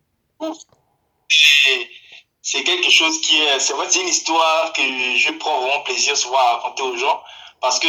C'est 2.41 2.63
quelque 2.63 2.89
chose 2.89 3.21
qui 3.21 3.35
est, 3.35 3.59
c'est 3.59 3.73
vrai, 3.73 3.85
une 4.01 4.07
histoire 4.07 4.73
que 4.73 4.81
je 4.81 5.31
prends 5.37 5.61
vraiment 5.61 5.83
plaisir 5.83 6.17
souvent 6.17 6.37
à 6.37 6.55
raconter 6.55 6.83
aux 6.83 6.97
gens. 6.97 7.19
Parce 7.61 7.79
que 7.79 7.87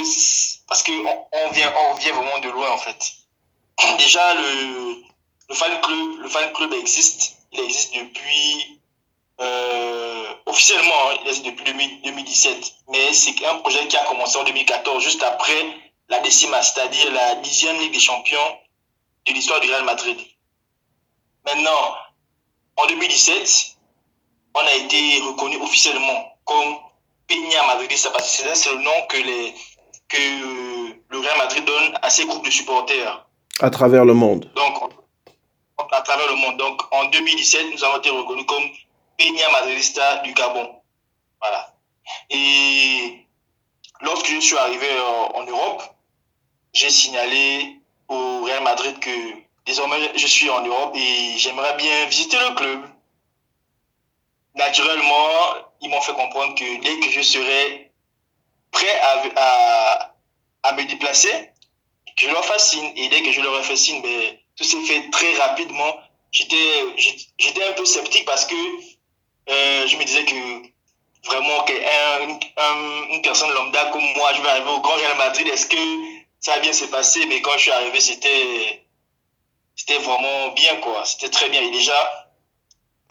parce 0.69 0.83
que 0.83 0.93
on 0.93 1.53
vient 1.53 1.73
on 1.91 1.95
vient 1.95 2.13
vraiment 2.13 2.41
de 2.43 2.49
loin 2.49 2.71
en 2.73 2.79
fait 2.79 2.97
déjà, 3.99 4.35
le, 4.35 5.55
fan 5.55 5.81
club, 5.81 6.21
le 6.21 6.29
fan 6.29 6.53
club 6.53 6.73
existe. 6.75 7.37
Il 7.53 7.61
existe 7.61 7.95
depuis, 7.95 8.81
euh, 9.41 10.35
officiellement, 10.47 11.11
hein, 11.11 11.17
il 11.23 11.29
existe 11.29 11.47
depuis 11.47 11.65
2017. 12.05 12.73
Mais 12.89 13.13
c'est 13.13 13.45
un 13.47 13.57
projet 13.59 13.87
qui 13.89 13.97
a 13.97 14.05
commencé 14.05 14.39
en 14.39 14.45
2014, 14.45 15.03
juste 15.03 15.23
après 15.23 15.67
la 16.09 16.19
décima, 16.21 16.61
c'est-à-dire 16.63 17.13
la 17.13 17.37
dixième 17.37 17.79
Ligue 17.79 17.93
des 17.93 18.01
Champions 18.01 18.59
de 19.27 19.33
l'histoire 19.33 19.61
du 19.61 19.69
Real 19.69 19.85
Madrid. 19.85 20.19
Maintenant, 21.45 21.95
en 22.77 22.87
2017, 22.87 23.77
on 24.55 24.61
a 24.61 24.75
été 24.75 25.21
reconnu 25.21 25.57
officiellement 25.57 26.37
comme 26.45 26.77
Peña 27.27 27.65
Madridista 27.67 28.11
parce 28.11 28.37
que 28.37 28.55
c'est 28.55 28.73
le 28.73 28.79
nom 28.79 29.07
que, 29.09 29.17
que 30.09 30.97
le 31.09 31.19
Real 31.19 31.39
Madrid 31.39 31.65
donne 31.65 31.99
à 32.03 32.11
ses 32.11 32.25
groupes 32.27 32.45
de 32.45 32.51
supporters. 32.51 33.27
À 33.62 33.71
travers 33.71 34.05
le 34.05 34.14
monde. 34.14 34.50
Donc, 34.55 34.93
à 35.93 36.00
travers 36.02 36.29
le 36.29 36.37
monde. 36.37 36.57
Donc, 36.57 36.81
en 36.93 37.05
2017, 37.07 37.67
nous 37.73 37.85
avons 37.85 37.99
été 37.99 38.11
reconnus 38.11 38.47
comme 38.47 38.64
Peña 39.19 39.50
Madridista 39.50 40.19
du 40.19 40.33
Gabon. 40.33 40.76
Voilà. 41.40 41.75
Et 42.31 43.26
lorsque 44.00 44.29
je 44.29 44.40
suis 44.40 44.57
arrivé 44.57 44.88
en 45.35 45.45
Europe, 45.45 45.83
j'ai 46.73 46.90
signalé 46.90 47.81
au 48.09 48.45
Real 48.45 48.62
Madrid 48.62 48.99
que 48.99 49.11
désormais, 49.67 50.11
je 50.17 50.26
suis 50.26 50.49
en 50.49 50.62
Europe 50.62 50.95
et 50.97 51.37
j'aimerais 51.37 51.76
bien 51.76 52.07
visiter 52.07 52.38
le 52.38 52.55
club. 52.55 52.81
Naturellement, 54.55 55.29
ils 55.81 55.90
m'ont 55.90 56.00
fait 56.00 56.14
comprendre 56.14 56.55
que 56.55 56.81
dès 56.83 57.00
que 57.00 57.11
je 57.11 57.21
serai 57.21 57.93
prêt 58.71 59.00
à, 59.37 60.14
à 60.62 60.73
me 60.73 60.85
déplacer, 60.85 61.50
que 62.17 62.26
je 62.26 62.31
leur 62.31 62.45
fasse 62.45 62.71
signe. 62.71 62.93
Et 62.97 63.09
dès 63.09 63.23
que 63.23 63.33
je 63.33 63.40
leur 63.40 63.64
signe, 63.76 64.02
ben, 64.02 64.38
tout 64.57 64.64
s'est 64.64 64.83
fait 64.83 65.11
très 65.11 65.35
rapidement. 65.37 65.97
J'étais, 66.31 67.64
un 67.69 67.73
peu 67.73 67.85
sceptique 67.85 68.25
parce 68.25 68.47
que 68.47 68.55
euh, 68.55 69.87
je 69.87 69.97
me 69.97 70.05
disais 70.05 70.25
que 70.25 70.35
vraiment 71.26 71.64
qu'un 71.64 72.29
une 73.11 73.23
personne 73.23 73.50
lambda 73.50 73.87
comme 73.87 74.05
moi, 74.14 74.33
je 74.35 74.43
vais 74.43 74.49
arriver 74.49 74.71
au 74.71 74.81
Grand 74.81 74.95
Real 74.95 75.17
Madrid, 75.17 75.47
est-ce 75.49 75.67
que 75.67 75.76
ça 76.40 76.55
va 76.55 76.61
bien 76.61 76.73
se 76.73 76.85
passer 76.87 77.26
Mais 77.26 77.43
quand 77.43 77.52
je 77.55 77.62
suis 77.62 77.71
arrivé, 77.71 78.00
c'était, 78.00 78.85
c'était 79.76 79.99
vraiment 79.99 80.49
bien, 80.49 80.76
quoi. 80.76 81.05
C'était 81.05 81.31
très 81.31 81.49
bien. 81.49 81.61
Et 81.62 81.71
déjà, 81.71 82.30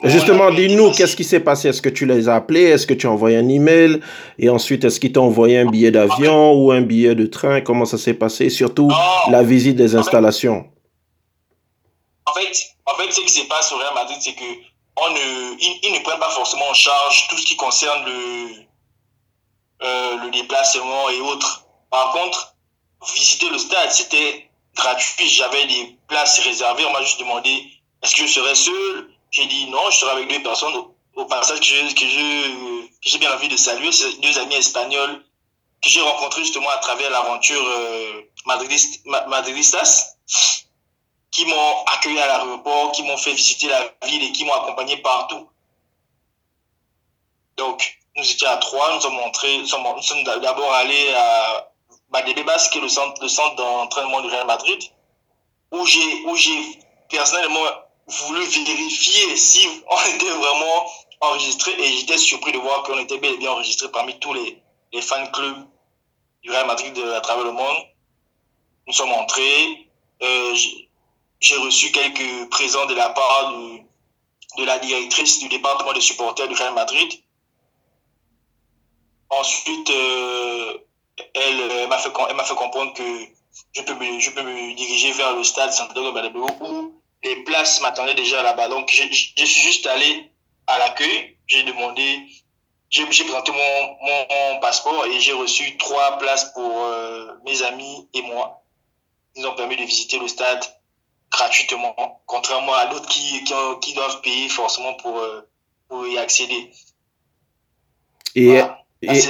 Justement, 0.03 0.50
dis-nous, 0.50 0.91
qu'est-ce 0.91 1.15
qui 1.15 1.25
s'est 1.25 1.41
passé? 1.41 1.68
Est-ce 1.68 1.82
que 1.82 1.89
tu 1.89 2.06
les 2.06 2.29
as 2.29 2.36
appelés? 2.36 2.63
Est-ce 2.63 2.88
que 2.88 2.94
tu 2.94 3.06
as 3.06 3.12
envoyé 3.12 3.36
un 3.36 3.50
email? 3.50 4.00
Et 4.38 4.50
ensuite, 4.50 4.86
est-ce 4.86 4.98
qu'ils 5.00 5.12
t'ont 5.12 5.25
envoyé 5.25 5.58
un 5.58 5.65
billet 5.65 5.91
d'avion 5.91 6.53
ou 6.53 6.72
un 6.72 6.82
billet 6.82 7.15
de 7.15 7.25
train? 7.25 7.60
Comment 7.60 7.84
ça 7.84 7.98
s'est 7.98 8.13
passé? 8.13 8.46
Et 8.46 8.50
surtout, 8.50 8.89
la 9.29 9.44
visite 9.44 9.75
des 9.75 9.96
installations. 9.96 10.70
En 12.25 12.34
fait, 12.34 12.51
en 12.86 12.96
fait, 12.96 13.12
ce 13.12 13.22
qui 13.22 13.29
se 13.29 13.46
passe 13.48 13.74
au 13.74 13.77
Real 13.77 13.94
Madrid, 13.94 14.18
c'est 14.22 14.34
que 14.34 14.46
on 15.01 15.10
ne, 15.12 15.58
ils, 15.60 15.94
ne 15.94 16.00
prennent 16.00 16.20
pas 16.20 16.29
forcément 16.29 16.70
en 16.70 16.74
charge 16.74 17.27
tout 17.29 17.38
ce 17.38 17.46
qui 17.46 17.58
concerne 17.58 18.06
le, 18.06 18.65
euh, 19.84 20.15
le 20.24 20.32
déplacement 20.32 21.10
et 21.10 21.20
autres. 21.22 21.65
Par 21.89 22.13
contre, 22.13 22.56
visiter 23.15 23.50
le 23.50 23.58
stade, 23.58 23.91
c'était 23.91 24.50
gratuit. 24.75 25.27
J'avais 25.27 25.65
des 25.68 25.98
places 26.08 26.39
réservées. 26.39 26.84
On 26.86 26.94
m'a 26.94 27.01
juste 27.01 27.20
demandé 27.20 27.50
est-ce 28.01 28.15
que 28.15 28.22
je 28.27 28.32
serais 28.32 28.56
seul? 28.56 29.10
J'ai 29.32 29.46
dit 29.46 29.68
non, 29.68 29.90
je 29.92 29.98
serai 30.00 30.12
avec 30.12 30.30
deux 30.30 30.42
personnes. 30.42 30.74
Au, 31.16 31.26
passage, 31.26 31.60
que 31.60 31.66
j'ai 31.66 31.94
que 33.04 33.18
bien 33.18 33.34
envie 33.34 33.50
de 33.50 33.58
saluer, 33.58 33.92
ces 33.92 34.14
deux 34.20 34.38
amis 34.40 34.56
espagnols 34.56 35.24
que 35.82 35.90
j'ai 35.90 36.02
rencontrés 36.02 36.42
justement 36.42 36.70
à 36.70 36.78
travers 36.78 37.10
l'aventure 37.10 37.66
euh, 37.66 38.22
madridistas, 39.28 40.16
qui 41.32 41.46
m'ont 41.46 41.86
accueilli 41.94 42.20
à 42.20 42.28
l'aéroport, 42.28 42.92
qui 42.92 43.04
m'ont 43.04 43.18
fait 43.18 43.34
visiter 43.34 43.68
la 43.68 43.94
ville 44.08 44.24
et 44.24 44.32
qui 44.32 44.46
m'ont 44.46 44.54
accompagné 44.54 44.98
partout. 44.98 45.50
Donc, 47.58 48.00
nous 48.16 48.24
étions 48.24 48.50
à 48.50 48.58
trois, 48.58 48.96
nous 48.96 49.02
sommes 49.02 49.16
montrés, 49.16 49.58
nous 49.58 49.68
sommes, 49.68 50.24
d'abord 50.24 50.74
allés 50.74 51.14
à 51.14 51.72
Badebebas, 52.10 52.70
qui 52.72 52.80
est 52.80 52.82
le 52.82 52.90
centre, 52.90 53.22
le 53.22 53.28
centre 53.28 53.56
d'entraînement 53.56 54.22
du 54.22 54.28
Real 54.28 54.48
Madrid, 54.48 54.82
où 55.72 55.86
j'ai, 55.86 56.24
où 56.26 56.36
j'ai 56.36 56.80
personnellement 57.10 57.66
voulu 58.10 58.44
vérifier 58.46 59.36
si 59.38 59.68
on 59.89 60.16
était 60.16 60.30
vraiment 60.30 60.86
enregistré 61.22 61.72
et 61.80 61.98
j'étais 61.98 62.18
surpris 62.18 62.51
de 62.51 62.58
voir 62.58 62.84
qu'on 62.84 62.98
était 63.00 63.18
bel 63.18 63.34
et 63.34 63.38
bien 63.38 63.51
enregistré 63.51 63.89
parmi 63.89 64.18
tous 64.20 64.34
les, 64.34 64.62
les 64.94 65.01
fan 65.01 65.30
clubs 65.32 65.68
du 66.44 66.51
Real 66.51 66.68
Madrid 66.68 66.98
à 67.16 67.22
travers 67.22 67.46
le 67.46 67.51
monde. 67.51 67.78
Nous 68.88 68.94
sommes 68.94 69.12
entrés. 69.12 69.89
Euh, 70.22 70.56
j'ai 71.39 71.56
reçu 71.58 71.92
quelques 71.92 72.50
présents 72.50 72.86
de 72.86 72.96
la 72.96 73.10
part 73.10 73.54
de, 73.54 73.80
de 74.58 74.66
la 74.66 74.80
directrice 74.80 75.39
du 75.39 75.48
département 75.48 75.94
des 75.94 76.01
supporters 76.01 76.48
du 76.48 76.56
Real 76.56 76.74
Madrid. 76.74 77.12
Ensuite, 79.30 79.89
euh, 79.89 80.78
elle, 81.34 81.72
elle 81.72 81.88
m'a 81.88 81.98
fait 81.98 82.12
comprendre 82.56 82.94
que 82.94 83.04
je 83.74 83.82
peux, 83.84 83.94
me, 83.94 84.20
je 84.20 84.32
peux 84.32 84.42
me 84.42 84.74
diriger 84.75 85.12
vers 85.12 85.36
le 85.36 85.44
stade 85.44 85.72
Santiago 85.72 86.12
Bernabéu 86.12 86.42
où 86.62 86.99
les 87.24 87.44
places 87.44 87.82
m'attendaient 87.82 88.16
déjà 88.16 88.42
là-bas. 88.44 88.68
Donc, 88.70 88.90
je, 88.92 89.04
je, 89.04 89.46
suis 89.46 89.62
juste 89.62 89.88
allé 89.88 90.32
à 90.68 90.80
l'accueil. 90.80 91.38
J'ai 91.48 91.64
demandé, 91.64 92.20
j'ai 92.90 93.06
présenté 93.06 93.52
mon, 93.52 93.98
mon, 94.02 94.60
passeport 94.60 95.06
et 95.06 95.20
j'ai 95.20 95.34
reçu 95.34 95.78
trois 95.78 96.18
places 96.18 96.52
pour 96.54 96.86
euh, 96.86 97.34
mes 97.46 97.62
amis 97.64 98.08
et 98.14 98.22
moi. 98.22 98.64
Ils 99.36 99.46
ont 99.46 99.56
permis 99.56 99.78
de 99.78 99.84
visiter 99.84 100.20
le 100.20 100.28
stade 100.28 100.64
gratuitement, 101.32 102.22
contrairement 102.26 102.74
à 102.74 102.88
d'autres 102.88 103.08
qui, 103.08 103.44
qui, 103.44 103.54
qui, 103.82 103.94
doivent 103.94 104.22
payer 104.22 104.50
forcément 104.50 104.96
pour, 104.96 105.20
euh, 105.20 105.48
pour 105.88 106.08
y 106.08 106.18
accéder. 106.18 106.72
Et, 108.36 108.62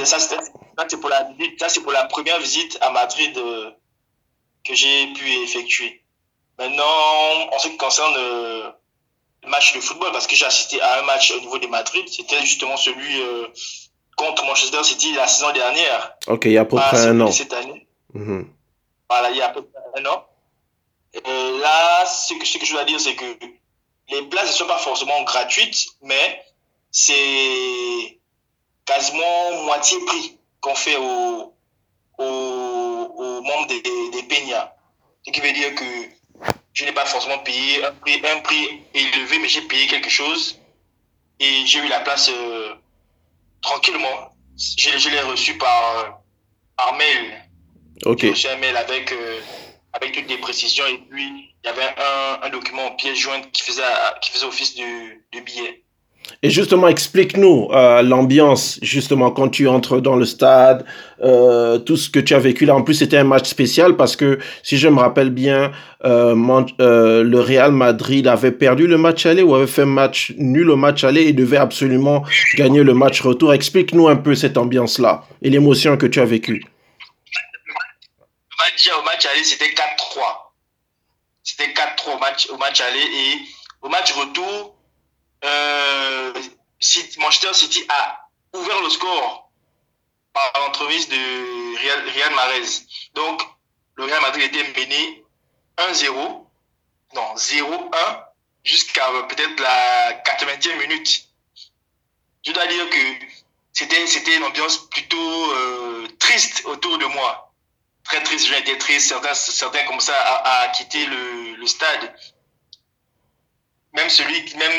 Ça, 0.04 0.18
c'est 0.18 1.00
pour, 1.00 1.10
la, 1.10 1.24
pour 1.82 1.92
la 1.92 2.04
première 2.06 2.40
visite 2.40 2.78
à 2.80 2.90
Madrid 2.90 3.36
euh, 3.36 3.70
que 4.64 4.74
j'ai 4.74 5.12
pu 5.12 5.30
effectuer. 5.42 5.99
Maintenant, 6.60 7.48
en 7.52 7.58
ce 7.58 7.68
qui 7.68 7.78
concerne 7.78 8.14
euh, 8.18 8.70
le 9.42 9.48
match 9.48 9.74
de 9.74 9.80
football, 9.80 10.12
parce 10.12 10.26
que 10.26 10.36
j'ai 10.36 10.44
assisté 10.44 10.78
à 10.78 10.98
un 10.98 11.02
match 11.04 11.30
au 11.30 11.40
niveau 11.40 11.56
de 11.56 11.66
Madrid, 11.66 12.06
c'était 12.06 12.38
justement 12.42 12.76
celui 12.76 13.22
euh, 13.22 13.46
contre 14.14 14.44
Manchester 14.44 14.84
City 14.84 15.14
la 15.14 15.26
saison 15.26 15.52
dernière. 15.52 16.18
Ok, 16.26 16.44
il 16.44 16.52
y 16.52 16.58
a 16.58 16.60
à 16.60 16.64
peu 16.66 16.76
près 16.76 16.98
un 16.98 17.18
an. 17.22 17.32
Cette 17.32 17.54
année. 17.54 17.86
Mhm. 18.12 18.46
Voilà, 19.08 19.30
il 19.30 19.38
y 19.38 19.40
a 19.40 19.46
à 19.46 19.48
peu 19.48 19.62
près 19.62 19.80
un 20.02 20.04
an. 20.04 20.26
Et 21.14 21.58
là, 21.60 22.04
ce 22.04 22.34
que, 22.34 22.44
ce 22.44 22.58
que 22.58 22.66
je 22.66 22.74
dois 22.74 22.84
dire, 22.84 23.00
c'est 23.00 23.14
que 23.14 23.24
les 24.10 24.22
places 24.24 24.48
ne 24.48 24.52
sont 24.52 24.66
pas 24.66 24.76
forcément 24.76 25.22
gratuites, 25.22 25.86
mais 26.02 26.44
c'est 26.90 28.20
quasiment 28.84 29.62
moitié 29.64 29.96
prix 30.04 30.38
qu'on 30.60 30.74
fait 30.74 30.98
aux, 30.98 31.54
aux, 32.18 33.40
membres 33.40 33.66
des, 33.66 33.80
des 33.80 34.22
Peña. 34.24 34.76
Ce 35.26 35.30
qui 35.30 35.40
veut 35.40 35.52
dire 35.52 35.74
que 35.74 36.19
je 36.72 36.84
n'ai 36.84 36.92
pas 36.92 37.04
forcément 37.04 37.38
payé 37.38 37.84
un 37.84 37.92
prix, 37.92 38.22
un 38.24 38.40
prix 38.40 38.82
élevé, 38.94 39.38
mais 39.38 39.48
j'ai 39.48 39.62
payé 39.62 39.86
quelque 39.86 40.10
chose 40.10 40.58
et 41.38 41.66
j'ai 41.66 41.78
eu 41.80 41.88
la 41.88 42.00
place 42.00 42.28
euh, 42.28 42.74
tranquillement. 43.60 44.34
Je, 44.56 44.98
je 44.98 45.08
l'ai 45.08 45.20
reçu 45.20 45.56
par, 45.58 46.20
par 46.76 46.94
mail. 46.94 47.48
Ok. 48.04 48.20
J'ai 48.20 48.30
reçu 48.30 48.48
un 48.48 48.56
mail 48.56 48.76
avec, 48.76 49.12
euh, 49.12 49.40
avec 49.92 50.12
toutes 50.12 50.28
les 50.28 50.38
précisions 50.38 50.86
et 50.86 50.98
puis 50.98 51.54
il 51.62 51.66
y 51.66 51.68
avait 51.68 51.82
un, 51.82 52.40
un 52.42 52.48
document 52.50 52.86
en 52.86 52.92
pièce 52.96 53.18
jointe 53.18 53.50
qui 53.52 53.62
faisait, 53.62 53.82
qui 54.22 54.30
faisait 54.30 54.46
office 54.46 54.74
de, 54.76 55.22
de 55.32 55.40
billet. 55.40 55.84
Et 56.42 56.48
justement, 56.48 56.88
explique-nous 56.88 57.68
euh, 57.72 58.02
l'ambiance, 58.02 58.78
justement, 58.80 59.30
quand 59.30 59.50
tu 59.50 59.68
entres 59.68 60.00
dans 60.00 60.16
le 60.16 60.24
stade, 60.24 60.86
euh, 61.22 61.78
tout 61.78 61.98
ce 61.98 62.08
que 62.08 62.18
tu 62.18 62.34
as 62.34 62.38
vécu 62.38 62.64
là. 62.64 62.74
En 62.74 62.82
plus, 62.82 62.94
c'était 62.94 63.18
un 63.18 63.24
match 63.24 63.46
spécial 63.46 63.96
parce 63.96 64.16
que, 64.16 64.38
si 64.62 64.78
je 64.78 64.88
me 64.88 64.98
rappelle 64.98 65.28
bien, 65.30 65.70
euh, 66.04 66.34
le 66.78 67.40
Real 67.40 67.72
Madrid 67.72 68.26
avait 68.26 68.52
perdu 68.52 68.86
le 68.86 68.96
match 68.96 69.26
aller 69.26 69.42
ou 69.42 69.54
avait 69.54 69.66
fait 69.66 69.84
match 69.84 70.32
nul 70.38 70.70
au 70.70 70.76
match 70.76 71.04
aller 71.04 71.24
et 71.24 71.34
devait 71.34 71.58
absolument 71.58 72.24
gagner 72.56 72.82
le 72.82 72.94
match 72.94 73.20
retour. 73.20 73.52
Explique-nous 73.52 74.08
un 74.08 74.16
peu 74.16 74.34
cette 74.34 74.56
ambiance-là 74.56 75.24
et 75.42 75.50
l'émotion 75.50 75.98
que 75.98 76.06
tu 76.06 76.20
as 76.20 76.24
vécue. 76.24 76.64
Au 78.98 79.02
match 79.04 79.26
aller, 79.26 79.44
c'était 79.44 79.66
4-3. 79.66 80.52
C'était 81.42 81.72
4-3 81.72 82.16
au 82.16 82.18
match, 82.18 82.48
au 82.50 82.56
match 82.56 82.80
aller 82.80 82.98
et 82.98 83.38
au 83.82 83.88
match 83.88 84.12
retour, 84.12 84.74
euh, 85.44 86.32
Manchester 87.18 87.54
City 87.54 87.84
a 87.88 88.28
ouvert 88.52 88.80
le 88.82 88.90
score 88.90 89.50
par 90.32 90.52
l'entremise 90.60 91.08
de 91.08 91.76
Real, 91.78 92.08
Real. 92.08 92.64
Donc, 93.14 93.42
le 93.96 94.04
Real 94.04 94.20
Madrid 94.22 94.44
était 94.44 94.80
mené 94.80 95.24
1-0, 95.78 96.46
non, 97.14 97.34
0-1, 97.34 98.24
jusqu'à 98.64 99.06
peut-être 99.28 99.60
la 99.60 100.12
80e 100.22 100.76
minute. 100.88 101.26
Je 102.44 102.52
dois 102.52 102.66
dire 102.66 102.88
que 102.88 103.26
c'était, 103.72 104.06
c'était 104.06 104.36
une 104.36 104.44
ambiance 104.44 104.78
plutôt 104.88 105.52
euh, 105.52 106.08
triste 106.18 106.62
autour 106.66 106.98
de 106.98 107.06
moi. 107.06 107.52
Très 108.04 108.22
triste, 108.22 108.46
j'ai 108.46 108.58
été 108.58 108.78
triste. 108.78 109.08
Certains, 109.08 109.34
certains 109.34 109.84
comme 109.84 110.00
ça 110.00 110.14
à, 110.16 110.68
quitter 110.68 111.06
le 111.06 111.66
stade 111.66 112.14
même 113.92 114.10
celui, 114.10 114.54
même 114.56 114.72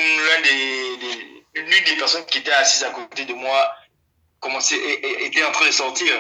l'une 1.56 1.84
des 1.84 1.96
personnes 1.98 2.26
qui 2.26 2.40
était 2.40 2.52
assise 2.52 2.84
à 2.84 2.92
côté 2.92 3.26
de 3.26 3.34
moi 3.34 3.76
commençait, 4.40 4.78
était 5.24 5.44
en 5.44 5.52
train 5.52 5.68
de 5.68 5.72
sortir. 5.72 6.14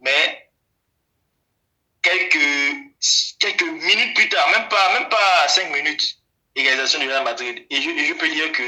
Mais 0.00 0.50
quelques, 2.02 2.76
quelques 3.38 3.62
minutes 3.62 4.14
plus 4.14 4.28
tard, 4.28 4.48
même 4.50 4.68
pas, 4.68 4.92
même 4.98 5.08
pas 5.08 5.48
cinq 5.48 5.70
minutes, 5.72 6.18
égalisation 6.54 7.00
du 7.00 7.08
Real 7.08 7.24
Madrid. 7.24 7.66
Et 7.70 7.80
je, 7.80 7.90
je 8.04 8.12
peux 8.14 8.28
dire 8.28 8.52
que 8.52 8.62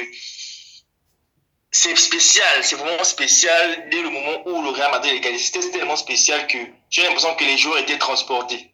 c'est 1.71 1.97
spécial, 1.97 2.65
c'est 2.65 2.77
vraiment 2.77 3.05
spécial 3.05 3.89
dès 3.91 4.01
le 4.01 4.11
moment 4.11 4.43
où 4.47 4.63
le 4.63 4.71
Real 4.71 4.91
Madrid 4.91 5.13
égalise. 5.13 5.47
C'était 5.53 5.71
tellement 5.71 5.97
spécial 5.97 6.47
que 6.47 6.59
j'ai 6.91 7.03
l'impression 7.03 7.35
que 7.35 7.45
les 7.45 7.59
joueurs 7.59 7.79
étaient 7.79 7.99
transportés. 7.99 8.73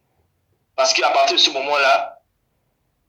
Parce 0.77 0.95
qu'à 0.95 1.11
partir 1.11 1.37
de 1.37 1.41
ce 1.41 1.51
moment-là, 1.51 2.14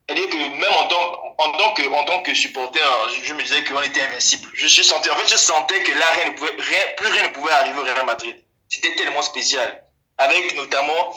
c'est-à-dire 0.08 0.30
que 0.30 0.38
même 0.38 0.64
en 0.64 0.88
tant, 0.88 2.06
tant, 2.06 2.22
que, 2.22 2.34
supporter, 2.34 2.80
je, 3.24 3.34
me 3.34 3.42
disais 3.42 3.64
qu'on 3.64 3.82
était 3.82 4.02
invincible. 4.02 4.48
Je, 4.54 4.84
sentais, 4.84 5.10
en 5.10 5.16
fait, 5.16 5.28
je 5.28 5.38
sentais 5.38 5.82
que 5.82 5.92
là, 5.94 6.06
rien 6.16 6.32
ne 6.32 6.38
pouvait, 6.38 6.56
rien, 6.58 6.80
plus 6.96 7.08
rien 7.08 7.24
ne 7.24 7.34
pouvait 7.34 7.52
arriver 7.52 7.80
au 7.80 7.84
Real 7.84 8.06
Madrid. 8.06 8.36
C'était 8.70 8.96
tellement 8.96 9.24
spécial. 9.24 9.84
Avec 10.18 10.56
notamment 10.56 11.16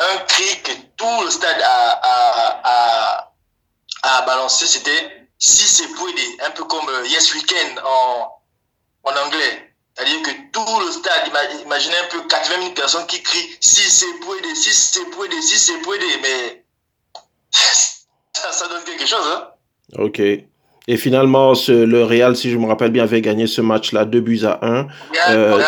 un 0.00 0.16
cri 0.26 0.62
que 0.62 0.72
tout 0.96 1.22
le 1.22 1.30
stade 1.30 1.60
a, 1.62 1.90
a, 2.02 2.60
a, 2.64 3.32
a 4.02 4.22
balancé, 4.22 4.66
c'était 4.66 5.28
si 5.38 5.62
c'est 5.68 5.88
Pouede, 5.94 6.18
un 6.44 6.50
peu 6.50 6.64
comme 6.64 6.88
euh, 6.88 7.06
Yes 7.06 7.32
Weekend 7.34 7.80
en, 7.84 8.42
en 9.04 9.16
anglais. 9.16 9.74
C'est-à-dire 9.94 10.22
que 10.22 10.30
tout 10.52 10.80
le 10.80 10.92
stade, 10.92 11.30
imaginez 11.64 11.96
un 11.96 12.06
peu 12.06 12.26
80 12.26 12.60
000 12.62 12.70
personnes 12.74 13.06
qui 13.06 13.22
crient 13.22 13.56
si 13.60 13.88
c'est 13.90 14.12
Pouede, 14.20 14.54
si 14.56 14.72
c'est 14.72 15.04
Pouede, 15.06 15.32
si 15.42 15.58
c'est 15.58 15.78
Pouede, 15.78 16.02
mais 16.22 16.64
ça, 18.42 18.52
ça, 18.52 18.68
donne 18.68 18.84
quelque 18.84 19.06
chose. 19.06 19.26
Hein? 19.26 19.48
Ok. 19.98 20.20
Et 20.20 20.96
finalement, 20.96 21.54
ce, 21.54 21.72
le 21.72 22.04
Real, 22.04 22.34
si 22.36 22.50
je 22.50 22.56
me 22.56 22.66
rappelle 22.66 22.90
bien, 22.90 23.02
avait 23.02 23.20
gagné 23.20 23.46
ce 23.46 23.60
match-là 23.60 24.04
2 24.04 24.20
buts 24.20 24.40
à 24.44 24.58
1. 24.62 24.86
Euh, 25.30 25.62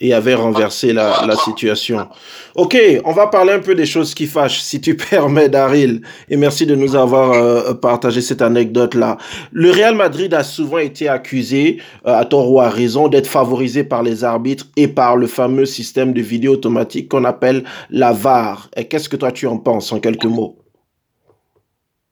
et 0.00 0.14
avait 0.14 0.34
renversé 0.34 0.92
la, 0.92 1.24
la, 1.26 1.34
situation. 1.36 2.06
Ok, 2.54 2.76
on 3.04 3.12
va 3.12 3.26
parler 3.26 3.52
un 3.52 3.58
peu 3.58 3.74
des 3.74 3.86
choses 3.86 4.14
qui 4.14 4.26
fâchent, 4.26 4.60
si 4.60 4.80
tu 4.80 4.96
permets, 5.10 5.48
Daryl. 5.48 6.02
Et 6.28 6.36
merci 6.36 6.66
de 6.66 6.74
nous 6.74 6.94
avoir 6.94 7.32
euh, 7.32 7.74
partagé 7.74 8.20
cette 8.20 8.42
anecdote-là. 8.42 9.18
Le 9.50 9.70
Real 9.70 9.96
Madrid 9.96 10.32
a 10.34 10.44
souvent 10.44 10.78
été 10.78 11.08
accusé, 11.08 11.78
euh, 12.06 12.14
à 12.14 12.24
tort 12.24 12.52
ou 12.52 12.60
à 12.60 12.68
raison, 12.68 13.08
d'être 13.08 13.26
favorisé 13.26 13.82
par 13.82 14.02
les 14.02 14.22
arbitres 14.22 14.66
et 14.76 14.86
par 14.86 15.16
le 15.16 15.26
fameux 15.26 15.66
système 15.66 16.12
de 16.12 16.20
vidéo 16.20 16.52
automatique 16.52 17.08
qu'on 17.08 17.24
appelle 17.24 17.64
la 17.90 18.12
VAR. 18.12 18.68
Et 18.76 18.86
qu'est-ce 18.86 19.08
que 19.08 19.16
toi 19.16 19.32
tu 19.32 19.46
en 19.46 19.58
penses, 19.58 19.92
en 19.92 19.98
quelques 19.98 20.26
mots? 20.26 20.56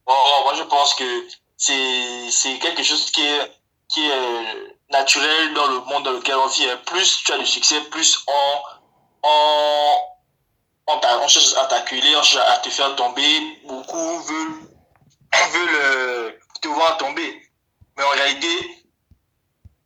Moi, 0.06 0.54
je 0.56 0.62
pense 0.62 0.94
que 0.94 1.28
c'est 1.56 2.58
quelque 2.58 2.82
chose 2.82 3.10
qui 3.10 3.22
est, 3.22 3.52
qui 3.88 4.06
est 4.06 4.76
naturel 4.90 5.54
dans 5.54 5.66
le 5.66 5.80
monde 5.80 6.04
dans 6.04 6.12
lequel 6.12 6.36
on 6.36 6.46
vit. 6.46 6.66
Plus 6.86 7.22
tu 7.25 7.32
as 7.32 7.38
de 7.38 7.44
succès, 7.44 7.80
plus 7.90 8.25
on, 8.28 8.60
on, 9.25 9.96
on, 10.88 11.28
cherche 11.28 11.54
à 11.56 11.66
t'accueillir, 11.66 12.18
on 12.18 12.22
cherche 12.22 12.46
à 12.48 12.58
te 12.58 12.70
faire 12.70 12.94
tomber. 12.96 13.60
Beaucoup 13.64 14.20
veulent, 14.20 14.60
veulent 15.52 15.76
euh, 15.76 16.32
te 16.60 16.68
voir 16.68 16.96
tomber. 16.98 17.42
Mais 17.96 18.04
en 18.04 18.10
réalité, 18.10 18.84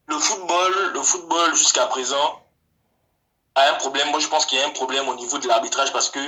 le 0.06 0.18
football, 0.18 0.90
le 0.92 1.02
football 1.02 1.54
jusqu'à 1.54 1.86
présent 1.86 2.42
a 3.54 3.70
un 3.70 3.74
problème. 3.74 4.10
Moi, 4.10 4.20
je 4.20 4.26
pense 4.26 4.44
qu'il 4.46 4.58
y 4.58 4.62
a 4.62 4.66
un 4.66 4.70
problème 4.70 5.08
au 5.08 5.14
niveau 5.14 5.38
de 5.38 5.48
l'arbitrage 5.48 5.92
parce 5.92 6.10
que 6.10 6.20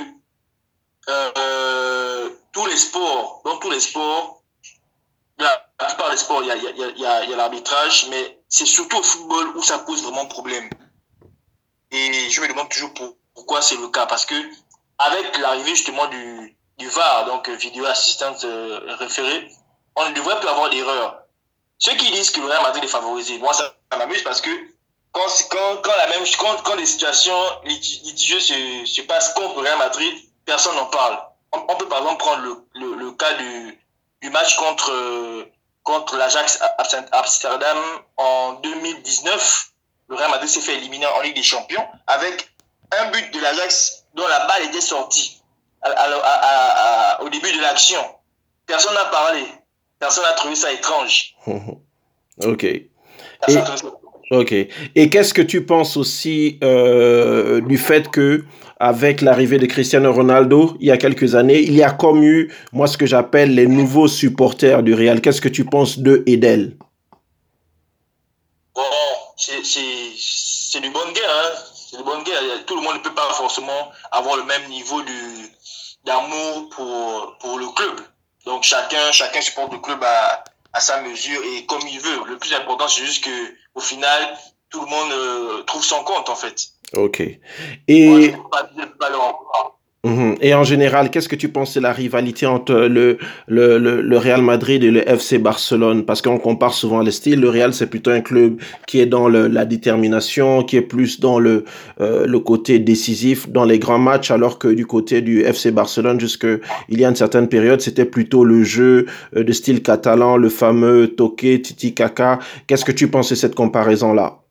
euh, 1.09 1.31
tous 2.51 2.65
les 2.65 2.77
sports, 2.77 3.41
dans 3.45 3.57
tous 3.57 3.69
les 3.69 3.79
sports, 3.79 4.41
la 5.39 5.87
plupart 5.87 6.11
des 6.11 6.17
sports, 6.17 6.43
il 6.43 6.47
y 6.47 6.51
a, 6.51 6.55
y 6.55 7.05
a, 7.05 7.25
y 7.25 7.33
a 7.33 7.35
l'arbitrage, 7.35 8.07
mais 8.09 8.39
c'est 8.47 8.65
surtout 8.65 8.97
au 8.97 9.03
football 9.03 9.57
où 9.57 9.63
ça 9.63 9.79
pose 9.79 10.03
vraiment 10.03 10.25
problème. 10.27 10.69
Et 11.91 12.29
je 12.29 12.41
me 12.41 12.47
demande 12.47 12.69
toujours 12.69 12.91
pourquoi 13.33 13.61
c'est 13.61 13.75
le 13.75 13.87
cas. 13.89 14.05
Parce 14.05 14.25
que 14.25 14.35
avec 14.97 15.37
l'arrivée 15.37 15.75
justement 15.75 16.07
du, 16.07 16.57
du 16.77 16.87
VAR, 16.87 17.25
donc 17.25 17.49
euh, 17.49 17.55
vidéo 17.55 17.85
assistante 17.85 18.43
euh, 18.45 18.79
référée, 18.99 19.49
on 19.95 20.09
ne 20.09 20.15
devrait 20.15 20.39
plus 20.39 20.49
avoir 20.49 20.69
d'erreur. 20.69 21.19
Ceux 21.77 21.95
qui 21.95 22.11
disent 22.11 22.31
que 22.31 22.39
le 22.39 22.47
Real 22.47 22.63
Madrid 22.63 22.83
est 22.83 22.87
favorisé, 22.87 23.37
moi 23.37 23.53
ça, 23.53 23.75
m'amuse 23.97 24.23
parce 24.23 24.41
que 24.41 24.49
quand, 25.11 25.27
quand, 25.49 25.81
quand, 25.83 25.95
la 25.97 26.07
même, 26.07 26.23
quand, 26.39 26.63
quand 26.63 26.75
les 26.75 26.85
situations 26.85 27.43
litigieuses 27.65 28.47
se, 28.47 28.85
se 28.85 29.01
passent 29.01 29.33
contre 29.33 29.55
le 29.57 29.61
Real 29.67 29.77
Madrid, 29.77 30.15
personne 30.45 30.75
n'en 30.75 30.85
parle. 30.85 31.19
On, 31.53 31.75
peut 31.75 31.87
par 31.87 31.99
exemple 31.99 32.17
prendre 32.17 32.41
le, 32.43 32.55
le, 32.79 32.95
le 32.95 33.11
cas 33.11 33.33
du, 33.35 33.79
du 34.21 34.29
match 34.29 34.55
contre 34.55 34.91
euh, 34.91 35.45
contre 35.83 36.17
l'Ajax 36.17 36.61
Amsterdam 37.11 37.77
en 38.17 38.53
2019. 38.53 39.69
Le 40.09 40.15
Real 40.15 40.31
Madrid 40.31 40.49
s'est 40.49 40.61
fait 40.61 40.77
éliminer 40.77 41.05
en 41.05 41.21
Ligue 41.21 41.35
des 41.35 41.43
Champions 41.43 41.85
avec 42.07 42.49
un 42.91 43.11
but 43.11 43.33
de 43.33 43.39
l'Ajax 43.39 44.05
dont 44.15 44.27
la 44.27 44.47
balle 44.47 44.63
était 44.63 44.81
sortie 44.81 45.43
au 47.19 47.29
début 47.29 47.51
de 47.51 47.61
l'action. 47.61 47.99
Personne 48.65 48.93
n'a 48.93 49.05
parlé. 49.05 49.43
Personne 49.99 50.23
n'a 50.23 50.33
trouvé 50.33 50.55
ça 50.55 50.71
étrange. 50.71 51.35
ok. 52.43 52.65
Ok. 54.31 54.51
Et 54.51 55.09
qu'est-ce 55.09 55.33
que 55.33 55.41
tu 55.41 55.65
penses 55.65 55.97
aussi 55.97 56.59
euh, 56.63 57.61
du 57.61 57.77
fait 57.77 58.09
que 58.09 58.45
avec 58.83 59.21
l'arrivée 59.21 59.59
de 59.59 59.65
Cristiano 59.65 60.11
Ronaldo 60.11 60.75
il 60.81 60.87
y 60.87 60.91
a 60.91 60.97
quelques 60.97 61.35
années, 61.35 61.61
il 61.61 61.73
y 61.73 61.83
a 61.83 61.91
comme 61.91 62.21
eu, 62.21 62.51
moi, 62.73 62.87
ce 62.87 62.97
que 62.97 63.05
j'appelle 63.05 63.55
les 63.55 63.65
nouveaux 63.65 64.09
supporters 64.09 64.83
du 64.83 64.93
Real. 64.93 65.21
Qu'est-ce 65.21 65.39
que 65.39 65.47
tu 65.47 65.63
penses 65.63 65.99
d'eux 65.99 66.21
et 66.27 66.35
d'elle 66.35 66.75
Bon, 68.75 68.81
c'est 69.37 70.81
du 70.81 70.89
bonne 70.89 71.13
guerre. 71.13 71.29
Hein? 71.29 71.59
C'est 71.73 71.95
du 71.95 72.03
bonne 72.03 72.23
guerre. 72.23 72.41
Tout 72.65 72.75
le 72.75 72.81
monde 72.81 72.95
ne 72.95 72.99
peut 72.99 73.15
pas 73.15 73.31
forcément 73.31 73.89
avoir 74.11 74.35
le 74.35 74.43
même 74.43 74.67
niveau 74.67 75.01
d'amour 76.03 76.67
pour, 76.71 77.37
pour 77.39 77.57
le 77.57 77.67
club. 77.67 78.01
Donc 78.45 78.63
chacun, 78.63 79.13
chacun 79.13 79.39
supporte 79.39 79.71
le 79.71 79.79
club 79.79 80.03
à, 80.03 80.43
à 80.73 80.81
sa 80.81 81.01
mesure 81.03 81.41
et 81.55 81.65
comme 81.67 81.87
il 81.89 82.01
veut. 82.01 82.25
Le 82.27 82.37
plus 82.37 82.53
important, 82.53 82.89
c'est 82.89 83.05
juste 83.05 83.23
que 83.23 83.53
au 83.75 83.79
final, 83.79 84.37
tout 84.73 84.81
le 84.81 84.87
monde 84.87 85.11
euh, 85.11 85.63
trouve 85.63 85.83
son 85.83 86.03
compte 86.03 86.29
en 86.29 86.35
fait. 86.35 86.55
Ok. 86.95 87.21
Et... 87.87 88.33
Mhm. 90.05 90.35
Et 90.41 90.53
en 90.53 90.65
général, 90.65 91.09
qu'est-ce 91.09 91.29
que 91.29 91.37
tu 91.37 91.47
penses 91.47 91.75
de 91.75 91.79
la 91.79 91.93
rivalité 91.93 92.45
entre 92.45 92.73
le, 92.73 93.17
le, 93.47 93.77
le, 93.77 94.17
Real 94.17 94.41
Madrid 94.41 94.83
et 94.83 94.91
le 94.91 95.07
FC 95.09 95.37
Barcelone? 95.37 96.03
Parce 96.03 96.21
qu'on 96.21 96.39
compare 96.39 96.73
souvent 96.73 96.99
les 96.99 97.11
styles. 97.11 97.39
Le 97.39 97.47
Real, 97.47 97.73
c'est 97.73 97.87
plutôt 97.87 98.11
un 98.11 98.19
club 98.19 98.59
qui 98.85 98.99
est 98.99 99.05
dans 99.05 99.29
le, 99.29 99.47
la 99.47 99.63
détermination, 99.63 100.63
qui 100.63 100.75
est 100.75 100.81
plus 100.81 101.21
dans 101.21 101.39
le, 101.39 101.63
euh, 102.01 102.25
le 102.27 102.39
côté 102.39 102.79
décisif 102.79 103.47
dans 103.47 103.63
les 103.63 103.79
grands 103.79 103.97
matchs, 103.97 104.29
alors 104.29 104.59
que 104.59 104.67
du 104.67 104.85
côté 104.85 105.21
du 105.21 105.43
FC 105.43 105.71
Barcelone, 105.71 106.19
jusque 106.19 106.47
il 106.89 106.99
y 106.99 107.05
a 107.05 107.07
une 107.07 107.15
certaine 107.15 107.47
période, 107.47 107.79
c'était 107.79 108.03
plutôt 108.03 108.43
le 108.43 108.65
jeu 108.65 109.05
euh, 109.37 109.45
de 109.45 109.53
style 109.53 109.81
catalan, 109.81 110.35
le 110.35 110.49
fameux 110.49 111.15
toque, 111.15 111.37
titi 111.37 111.93
kaka. 111.93 112.39
Qu'est-ce 112.67 112.83
que 112.83 112.91
tu 112.91 113.07
penses 113.07 113.29
de 113.29 113.35
cette 113.35 113.55
comparaison-là? 113.55 114.42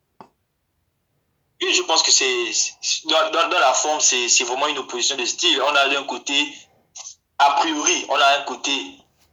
Je 1.70 1.82
pense 1.82 2.02
que 2.02 2.10
c'est 2.10 3.06
dans, 3.06 3.30
dans, 3.30 3.58
la 3.58 3.72
forme, 3.72 4.00
c'est 4.00 4.44
vraiment 4.44 4.66
une 4.66 4.78
opposition 4.78 5.16
de 5.16 5.24
style. 5.24 5.60
On 5.62 5.74
a 5.74 5.88
d'un 5.88 6.04
côté, 6.04 6.34
a 7.38 7.52
priori, 7.52 8.06
on 8.08 8.16
a 8.16 8.38
un 8.38 8.42
côté 8.42 8.72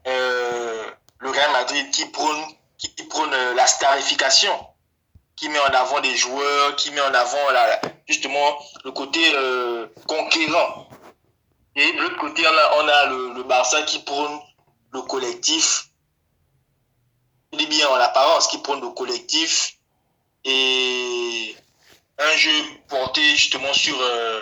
euh, 0.07 0.89
le 1.19 1.29
Real 1.29 1.51
Madrid 1.51 1.89
qui 1.91 2.05
prône, 2.05 2.43
qui 2.77 2.89
prône 3.09 3.33
euh, 3.33 3.53
la 3.55 3.65
starification, 3.67 4.53
qui 5.35 5.49
met 5.49 5.59
en 5.59 5.73
avant 5.73 6.01
des 6.01 6.15
joueurs, 6.15 6.75
qui 6.75 6.91
met 6.91 7.01
en 7.01 7.13
avant 7.13 7.37
justement 8.07 8.57
le 8.83 8.91
côté 8.91 9.19
euh, 9.33 9.87
conquérant. 10.07 10.87
Et 11.75 11.93
de 11.93 12.01
l'autre 12.01 12.17
côté, 12.17 12.43
on 12.45 12.57
a, 12.57 12.83
on 12.83 12.87
a 12.87 13.05
le, 13.07 13.33
le, 13.35 13.43
Barça 13.43 13.83
qui 13.83 13.99
prône 13.99 14.39
le 14.91 15.01
collectif. 15.01 15.87
Il 17.53 17.61
est 17.61 17.67
bien 17.67 17.87
en 17.87 17.95
apparence, 17.95 18.47
qui 18.47 18.57
prône 18.59 18.81
le 18.81 18.89
collectif. 18.89 19.77
Et 20.45 21.55
un 22.19 22.35
jeu 22.35 22.51
porté 22.87 23.21
justement 23.35 23.73
sur, 23.73 23.99
euh, 23.99 24.41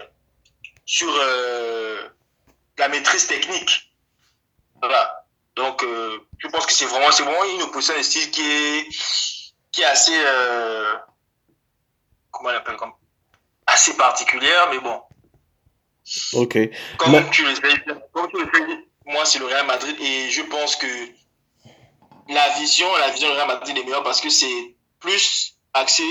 sur 0.85 1.09
euh, 1.09 2.09
la 2.77 2.89
maîtrise 2.89 3.27
technique. 3.27 3.93
Voilà. 4.81 5.25
Donc, 5.55 5.83
euh, 5.83 6.19
je 6.39 6.47
pense 6.47 6.65
que 6.65 6.73
c'est 6.73 6.85
vraiment, 6.85 7.11
c'est 7.11 7.23
vraiment 7.23 7.43
une 7.55 7.63
opposition 7.63 7.97
de 7.97 8.03
style 8.03 8.29
qui 8.31 8.41
est, 8.41 8.87
qui 9.71 9.81
est 9.81 9.85
assez, 9.85 10.13
comment 12.31 12.49
on 12.49 12.53
appelle, 12.53 12.75
comme, 12.75 12.93
assez 13.65 13.95
particulière, 13.95 14.69
mais 14.71 14.79
bon. 14.79 15.01
Ok. 16.33 16.57
Comme, 16.97 17.29
tu, 17.31 17.43
le 17.43 17.55
sais, 17.55 17.83
comme 18.13 18.29
tu 18.29 18.37
le 18.37 18.49
sais, 18.53 18.87
moi, 19.05 19.25
c'est 19.25 19.39
le 19.39 19.45
Real 19.45 19.65
Madrid 19.65 19.95
et 19.99 20.29
je 20.29 20.41
pense 20.43 20.75
que 20.75 20.87
la 22.29 22.49
vision, 22.59 22.87
la 22.97 23.09
vision 23.09 23.29
du 23.29 23.35
Real 23.35 23.47
Madrid 23.47 23.77
est 23.77 23.83
meilleure 23.83 24.03
parce 24.03 24.21
que 24.21 24.29
c'est 24.29 24.75
plus 24.99 25.55
axé 25.73 26.03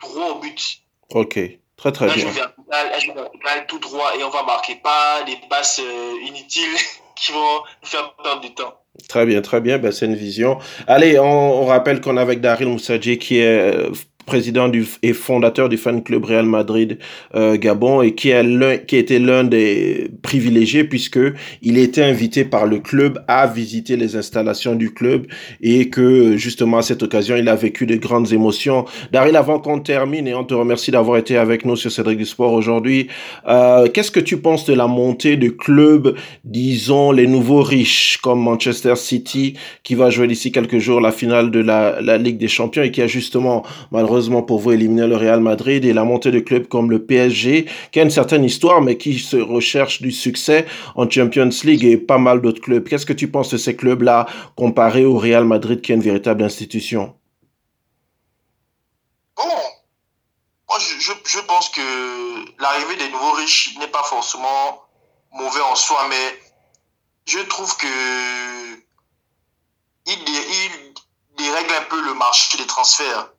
droit 0.00 0.30
au 0.30 0.34
but. 0.40 0.82
Ok, 1.14 1.38
très 1.76 1.92
très 1.92 2.06
bien. 2.06 2.14
Un 2.14 2.28
jeu 2.28 3.12
vertical, 3.12 3.66
tout 3.66 3.78
droit 3.78 4.12
et 4.18 4.22
on 4.24 4.30
va 4.30 4.42
marquer 4.42 4.76
pas 4.82 5.22
des 5.26 5.38
passes 5.48 5.80
euh, 5.80 6.26
inutiles 6.26 6.76
qui 7.16 7.32
vont 7.32 7.62
nous 7.82 7.88
faire 7.88 8.14
perdre 8.22 8.42
du 8.42 8.52
temps. 8.54 8.74
Très 9.08 9.24
bien, 9.26 9.40
très 9.42 9.60
bien, 9.60 9.78
ben, 9.78 9.92
c'est 9.92 10.06
une 10.06 10.16
vision. 10.16 10.58
Allez, 10.86 11.18
on, 11.18 11.62
on 11.62 11.66
rappelle 11.66 12.00
qu'on 12.00 12.16
est 12.16 12.20
avec 12.20 12.40
Daryl 12.40 12.68
Moussadji 12.68 13.18
qui 13.18 13.38
est 13.38 13.74
euh, 13.74 13.90
président 14.28 14.68
du, 14.68 14.84
et 15.02 15.14
fondateur 15.14 15.70
du 15.70 15.78
fan 15.78 16.02
club 16.02 16.26
Real 16.26 16.44
Madrid 16.44 16.98
euh, 17.34 17.56
Gabon 17.56 18.02
et 18.02 18.14
qui, 18.14 18.28
l'un, 18.28 18.76
qui 18.76 18.96
était 18.96 19.18
l'un 19.18 19.42
des 19.42 20.10
privilégiés 20.20 20.84
puisque 20.84 21.18
il 21.62 21.78
était 21.78 22.02
invité 22.02 22.44
par 22.44 22.66
le 22.66 22.78
club 22.78 23.24
à 23.26 23.46
visiter 23.46 23.96
les 23.96 24.16
installations 24.16 24.74
du 24.74 24.92
club 24.92 25.26
et 25.62 25.88
que 25.88 26.36
justement 26.36 26.76
à 26.76 26.82
cette 26.82 27.02
occasion 27.02 27.36
il 27.36 27.48
a 27.48 27.56
vécu 27.56 27.86
de 27.86 27.96
grandes 27.96 28.30
émotions. 28.32 28.84
Daryl, 29.12 29.34
avant 29.34 29.60
qu'on 29.60 29.80
termine 29.80 30.28
et 30.28 30.34
on 30.34 30.44
te 30.44 30.52
remercie 30.52 30.90
d'avoir 30.90 31.16
été 31.16 31.38
avec 31.38 31.64
nous 31.64 31.76
sur 31.76 31.90
Cédric 31.90 32.18
du 32.18 32.26
Sport 32.26 32.52
aujourd'hui, 32.52 33.08
euh, 33.48 33.88
qu'est-ce 33.88 34.10
que 34.10 34.20
tu 34.20 34.36
penses 34.36 34.66
de 34.66 34.74
la 34.74 34.86
montée 34.86 35.38
de 35.38 35.48
clubs, 35.48 36.14
disons 36.44 37.12
les 37.12 37.26
nouveaux 37.26 37.62
riches 37.62 38.18
comme 38.22 38.40
Manchester 38.42 38.96
City 38.96 39.54
qui 39.82 39.94
va 39.94 40.10
jouer 40.10 40.26
d'ici 40.26 40.52
quelques 40.52 40.78
jours 40.78 41.00
la 41.00 41.12
finale 41.12 41.50
de 41.50 41.60
la, 41.60 42.02
la 42.02 42.18
Ligue 42.18 42.36
des 42.36 42.48
Champions 42.48 42.82
et 42.82 42.90
qui 42.90 43.00
a 43.00 43.06
justement 43.06 43.64
malheureusement 43.90 44.17
pour 44.46 44.58
vous 44.58 44.72
éliminer 44.72 45.06
le 45.06 45.16
Real 45.16 45.40
Madrid 45.40 45.84
et 45.84 45.92
la 45.92 46.04
montée 46.04 46.30
de 46.30 46.40
clubs 46.40 46.66
comme 46.66 46.90
le 46.90 47.04
PSG, 47.04 47.66
qui 47.92 48.00
a 48.00 48.02
une 48.02 48.10
certaine 48.10 48.44
histoire, 48.44 48.80
mais 48.80 48.96
qui 48.96 49.18
se 49.18 49.36
recherche 49.36 50.02
du 50.02 50.10
succès 50.10 50.66
en 50.96 51.08
Champions 51.08 51.50
League 51.64 51.84
et 51.84 51.96
pas 51.96 52.18
mal 52.18 52.40
d'autres 52.40 52.60
clubs. 52.60 52.86
Qu'est-ce 52.88 53.06
que 53.06 53.12
tu 53.12 53.30
penses 53.30 53.50
de 53.50 53.58
ces 53.58 53.76
clubs-là 53.76 54.26
comparé 54.56 55.04
au 55.04 55.16
Real 55.16 55.44
Madrid 55.44 55.80
qui 55.80 55.92
est 55.92 55.94
une 55.94 56.02
véritable 56.02 56.42
institution? 56.42 57.14
Bon, 59.36 59.44
moi 60.68 60.78
je, 60.80 61.12
je 61.24 61.40
pense 61.40 61.68
que 61.68 61.80
l'arrivée 62.60 62.96
des 62.96 63.10
nouveaux 63.10 63.32
riches 63.32 63.76
n'est 63.78 63.88
pas 63.88 64.02
forcément 64.02 64.82
mauvais 65.32 65.60
en 65.60 65.76
soi, 65.76 66.06
mais 66.08 66.40
je 67.26 67.38
trouve 67.40 67.76
que 67.76 67.86
il, 70.06 70.18
il 70.26 70.94
dérègle 71.36 71.74
un 71.74 71.84
peu 71.84 72.00
le 72.04 72.14
marché 72.14 72.58
des 72.58 72.66
transferts. 72.66 73.30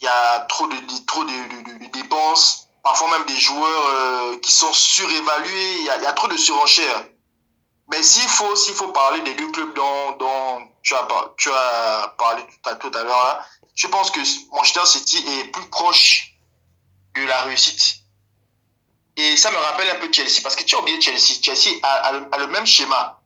Il 0.00 0.04
y 0.04 0.08
a 0.08 0.40
trop 0.48 0.66
de, 0.66 1.06
trop 1.06 1.24
de, 1.24 1.86
dépenses, 1.92 2.68
parfois 2.82 3.10
même 3.18 3.26
des 3.26 3.36
joueurs 3.36 3.86
euh, 3.86 4.38
qui 4.38 4.52
sont 4.52 4.72
surévalués. 4.72 5.76
Il 5.80 5.84
y, 5.86 6.06
a, 6.06 6.12
trop 6.12 6.28
de 6.28 6.36
surenchères. 6.36 7.04
Mais 7.90 8.02
s'il 8.02 8.28
faut, 8.28 8.54
s'il 8.54 8.74
faut 8.74 8.92
parler 8.92 9.20
des 9.22 9.34
deux 9.34 9.50
clubs 9.50 9.74
dont, 9.74 10.12
dont 10.18 10.68
tu, 10.82 10.94
as, 10.94 11.08
tu 11.36 11.50
as 11.50 12.14
parlé 12.16 12.42
tout 12.80 12.90
à, 12.94 13.02
l'heure, 13.02 13.44
je 13.74 13.86
pense 13.88 14.10
que 14.10 14.20
Manchester 14.52 14.86
City 14.86 15.24
est 15.26 15.44
plus 15.52 15.68
proche 15.70 16.34
de 17.14 17.22
la 17.22 17.42
réussite. 17.42 18.02
Et 19.16 19.36
ça 19.36 19.50
me 19.50 19.56
rappelle 19.56 19.90
un 19.90 19.96
peu 19.96 20.12
Chelsea, 20.12 20.40
parce 20.42 20.54
que 20.54 20.62
tu 20.62 20.76
as 20.76 20.78
oublié 20.78 21.00
Chelsea. 21.00 21.42
Chelsea 21.42 21.76
a, 21.82 22.08
a 22.32 22.38
le, 22.38 22.46
même 22.46 22.66
schéma. 22.66 23.20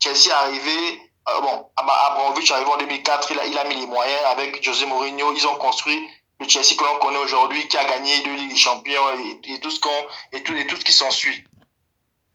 Chelsea 0.00 0.28
est 0.28 0.32
arrivé, 0.32 1.03
euh, 1.28 1.40
bon, 1.40 1.70
Abramovich 1.76 2.50
arrivé 2.50 2.70
en 2.70 2.76
2004, 2.76 3.30
il 3.30 3.40
a, 3.40 3.46
il 3.46 3.58
a 3.58 3.64
mis 3.64 3.76
les 3.76 3.86
moyens 3.86 4.20
avec 4.26 4.62
José 4.62 4.86
Mourinho, 4.86 5.32
ils 5.34 5.46
ont 5.46 5.56
construit 5.56 6.08
le 6.40 6.48
Chelsea 6.48 6.74
que 6.76 6.84
l'on 6.84 6.98
connaît 6.98 7.18
aujourd'hui, 7.18 7.66
qui 7.68 7.76
a 7.76 7.84
gagné 7.84 8.20
deux 8.22 8.34
Ligues 8.34 8.50
des 8.50 8.56
Champions 8.56 9.02
et, 9.44 9.60
tout 9.60 9.70
ce 9.70 9.80
qu'on, 9.80 10.06
et 10.32 10.42
tout, 10.42 10.54
et 10.54 10.66
tout 10.66 10.76
ce 10.76 10.84
qui 10.84 10.92
s'ensuit. 10.92 11.44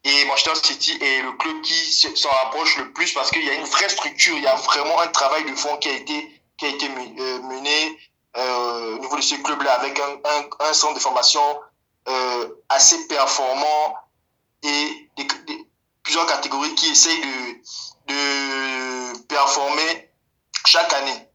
Et 0.06 0.26
Manchester 0.26 0.56
City 0.56 0.98
est 1.02 1.22
le 1.22 1.34
club 1.34 1.62
qui 1.62 1.74
s'en 2.16 2.30
rapproche 2.30 2.78
le 2.78 2.92
plus 2.94 3.12
parce 3.14 3.30
qu'il 3.32 3.44
y 3.44 3.50
a 3.50 3.54
une 3.54 3.66
vraie 3.66 3.90
structure, 3.90 4.36
il 4.38 4.44
y 4.44 4.48
a 4.48 4.56
vraiment 4.56 5.00
un 5.02 5.08
travail 5.08 5.44
de 5.44 5.56
fond 5.56 5.76
qui 5.78 5.90
a 5.90 5.94
été, 5.94 6.42
qui 6.58 6.66
a 6.66 6.70
été 6.70 6.88
mené 6.88 8.00
euh, 8.38 8.96
au 8.96 9.00
niveau 9.00 9.18
de 9.18 9.22
ce 9.22 9.36
club-là 9.36 9.74
avec 9.74 10.00
un, 10.00 10.46
un, 10.62 10.74
centre 10.74 10.94
de 10.94 11.00
formation 11.00 11.42
euh, 12.08 12.48
assez 12.70 13.08
performant 13.08 13.96
et 14.64 15.10
plusieurs 16.04 16.28
catégories 16.28 16.74
qui 16.76 16.90
essayent 16.92 17.22
de, 17.22 17.62
de 18.10 19.18
performer 19.28 20.10
chaque 20.66 20.92
année. 20.94 21.28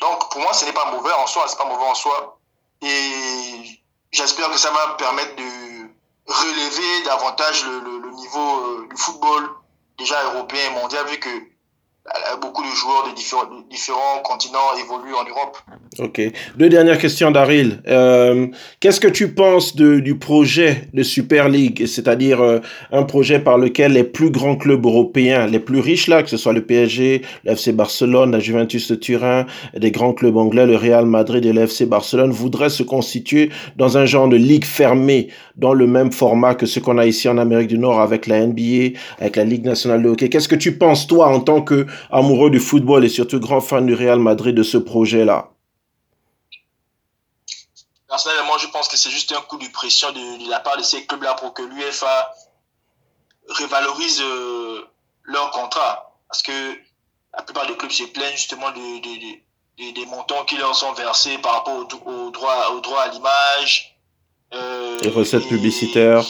Donc 0.00 0.30
pour 0.30 0.40
moi, 0.40 0.52
ce 0.52 0.64
n'est 0.64 0.72
pas 0.72 0.90
mauvais 0.92 1.12
en 1.12 1.26
soi, 1.26 1.46
c'est 1.48 1.58
pas 1.58 1.64
mauvais 1.64 1.86
en 1.86 1.94
soi. 1.94 2.38
Et 2.82 3.82
j'espère 4.12 4.50
que 4.50 4.58
ça 4.58 4.70
va 4.70 4.94
permettre 4.96 5.34
de 5.36 5.88
relever 6.26 7.04
davantage 7.04 7.64
le, 7.64 8.10
niveau 8.12 8.60
euh, 8.60 8.88
du 8.90 8.96
football 8.96 9.50
déjà 9.96 10.22
européen 10.24 10.70
et 10.70 10.74
mondial 10.74 11.06
vu 11.06 11.18
que 11.18 11.28
beaucoup 12.40 12.62
de 12.62 12.68
joueurs 12.68 13.08
de 13.10 13.14
différents, 13.14 13.44
de 13.44 13.68
différents 13.70 14.20
continents 14.24 14.58
évoluent 14.78 15.14
en 15.14 15.28
Europe. 15.28 15.58
Ok. 15.98 16.20
Deux 16.56 16.68
dernières 16.68 16.98
questions, 16.98 17.30
Daryl. 17.30 17.80
Euh, 17.88 18.46
Qu'est-ce 18.80 19.00
que 19.00 19.08
tu 19.08 19.32
penses 19.32 19.74
de, 19.74 20.00
du 20.00 20.16
projet 20.16 20.88
de 20.94 21.02
Super 21.02 21.48
League, 21.48 21.86
c'est-à-dire 21.86 22.40
euh, 22.40 22.60
un 22.92 23.02
projet 23.02 23.38
par 23.38 23.58
lequel 23.58 23.92
les 23.92 24.04
plus 24.04 24.30
grands 24.30 24.56
clubs 24.56 24.84
européens, 24.84 25.46
les 25.46 25.58
plus 25.58 25.80
riches 25.80 26.06
là, 26.06 26.22
que 26.22 26.30
ce 26.30 26.36
soit 26.36 26.52
le 26.52 26.64
PSG, 26.64 27.22
le 27.44 27.52
FC 27.52 27.72
Barcelone, 27.72 28.30
la 28.30 28.40
Juventus 28.40 28.90
de 28.90 28.94
Turin, 28.94 29.46
des 29.76 29.90
grands 29.90 30.12
clubs 30.12 30.36
anglais, 30.36 30.66
le 30.66 30.76
Real 30.76 31.06
Madrid 31.06 31.44
et 31.44 31.52
le 31.52 31.62
FC 31.62 31.86
Barcelone, 31.86 32.30
voudraient 32.30 32.70
se 32.70 32.82
constituer 32.82 33.50
dans 33.76 33.98
un 33.98 34.06
genre 34.06 34.28
de 34.28 34.36
ligue 34.36 34.64
fermée, 34.64 35.28
dans 35.56 35.74
le 35.74 35.86
même 35.86 36.12
format 36.12 36.54
que 36.54 36.66
ce 36.66 36.80
qu'on 36.80 36.98
a 36.98 37.06
ici 37.06 37.28
en 37.28 37.38
Amérique 37.38 37.68
du 37.68 37.78
Nord 37.78 38.00
avec 38.00 38.26
la 38.26 38.46
NBA, 38.46 38.98
avec 39.18 39.36
la 39.36 39.44
Ligue 39.44 39.64
nationale 39.64 40.02
de 40.02 40.08
hockey. 40.08 40.28
Qu'est-ce 40.28 40.48
que 40.48 40.54
tu 40.54 40.76
penses, 40.76 41.06
toi, 41.06 41.28
en 41.28 41.40
tant 41.40 41.62
que 41.62 41.86
amoureux 42.10 42.50
du 42.50 42.60
football 42.60 43.04
et 43.04 43.08
surtout 43.08 43.40
grand 43.40 43.60
fan 43.60 43.86
du 43.86 43.94
Real 43.94 44.18
Madrid 44.18 44.54
de 44.54 44.62
ce 44.62 44.78
projet-là 44.78 45.50
Personnellement, 48.08 48.56
je 48.56 48.68
pense 48.68 48.88
que 48.88 48.96
c'est 48.96 49.10
juste 49.10 49.32
un 49.32 49.40
coup 49.42 49.58
de 49.58 49.68
pression 49.68 50.10
de, 50.12 50.44
de 50.44 50.50
la 50.50 50.60
part 50.60 50.78
de 50.78 50.82
ces 50.82 51.04
clubs-là 51.04 51.34
pour 51.34 51.52
que 51.52 51.62
l'UFA 51.62 52.34
révalorise 53.50 54.22
euh, 54.22 54.82
leur 55.24 55.50
contrat. 55.50 56.16
Parce 56.28 56.42
que 56.42 56.52
la 57.36 57.42
plupart 57.42 57.66
des 57.66 57.76
clubs 57.76 57.90
se 57.90 58.04
plaignent 58.04 58.36
justement 58.36 58.70
de, 58.70 59.00
de, 59.00 59.92
des 59.92 60.06
montants 60.06 60.44
qui 60.46 60.56
leur 60.56 60.74
sont 60.74 60.92
versés 60.94 61.36
par 61.38 61.52
rapport 61.52 61.74
au, 61.76 62.10
au 62.10 62.30
droit, 62.30 62.70
au 62.70 62.80
droit 62.80 63.02
à 63.02 63.08
l'image. 63.08 63.98
Euh, 64.54 64.98
Les 65.02 65.10
recettes 65.10 65.44
et, 65.44 65.48
publicitaires. 65.48 66.24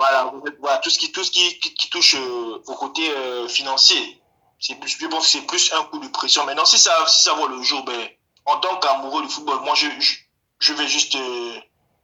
Voilà, 0.00 0.32
voilà, 0.60 0.78
tout 0.78 0.90
ce 0.90 0.98
qui, 0.98 1.12
tout 1.12 1.22
ce 1.22 1.30
qui, 1.30 1.60
qui, 1.60 1.74
qui 1.74 1.90
touche 1.90 2.16
euh, 2.16 2.60
au 2.66 2.74
côté 2.74 3.02
financier 3.48 4.20
c'est 4.62 4.76
plus, 4.76 4.96
je 4.98 5.06
pense 5.08 5.24
que 5.24 5.30
c'est 5.30 5.46
plus 5.46 5.72
un 5.74 5.82
coup 5.82 5.98
de 5.98 6.06
pression. 6.06 6.46
Maintenant, 6.46 6.64
si 6.64 6.78
ça, 6.78 7.04
si 7.08 7.24
ça 7.24 7.34
voit 7.34 7.48
le 7.48 7.60
jour, 7.62 7.84
ben, 7.84 8.08
en 8.46 8.58
tant 8.58 8.76
qu'amoureux 8.76 9.22
du 9.22 9.28
football, 9.28 9.58
moi, 9.64 9.74
je, 9.74 9.88
je, 9.98 10.14
je 10.60 10.72
vais 10.72 10.86
juste 10.86 11.16
euh, 11.16 11.58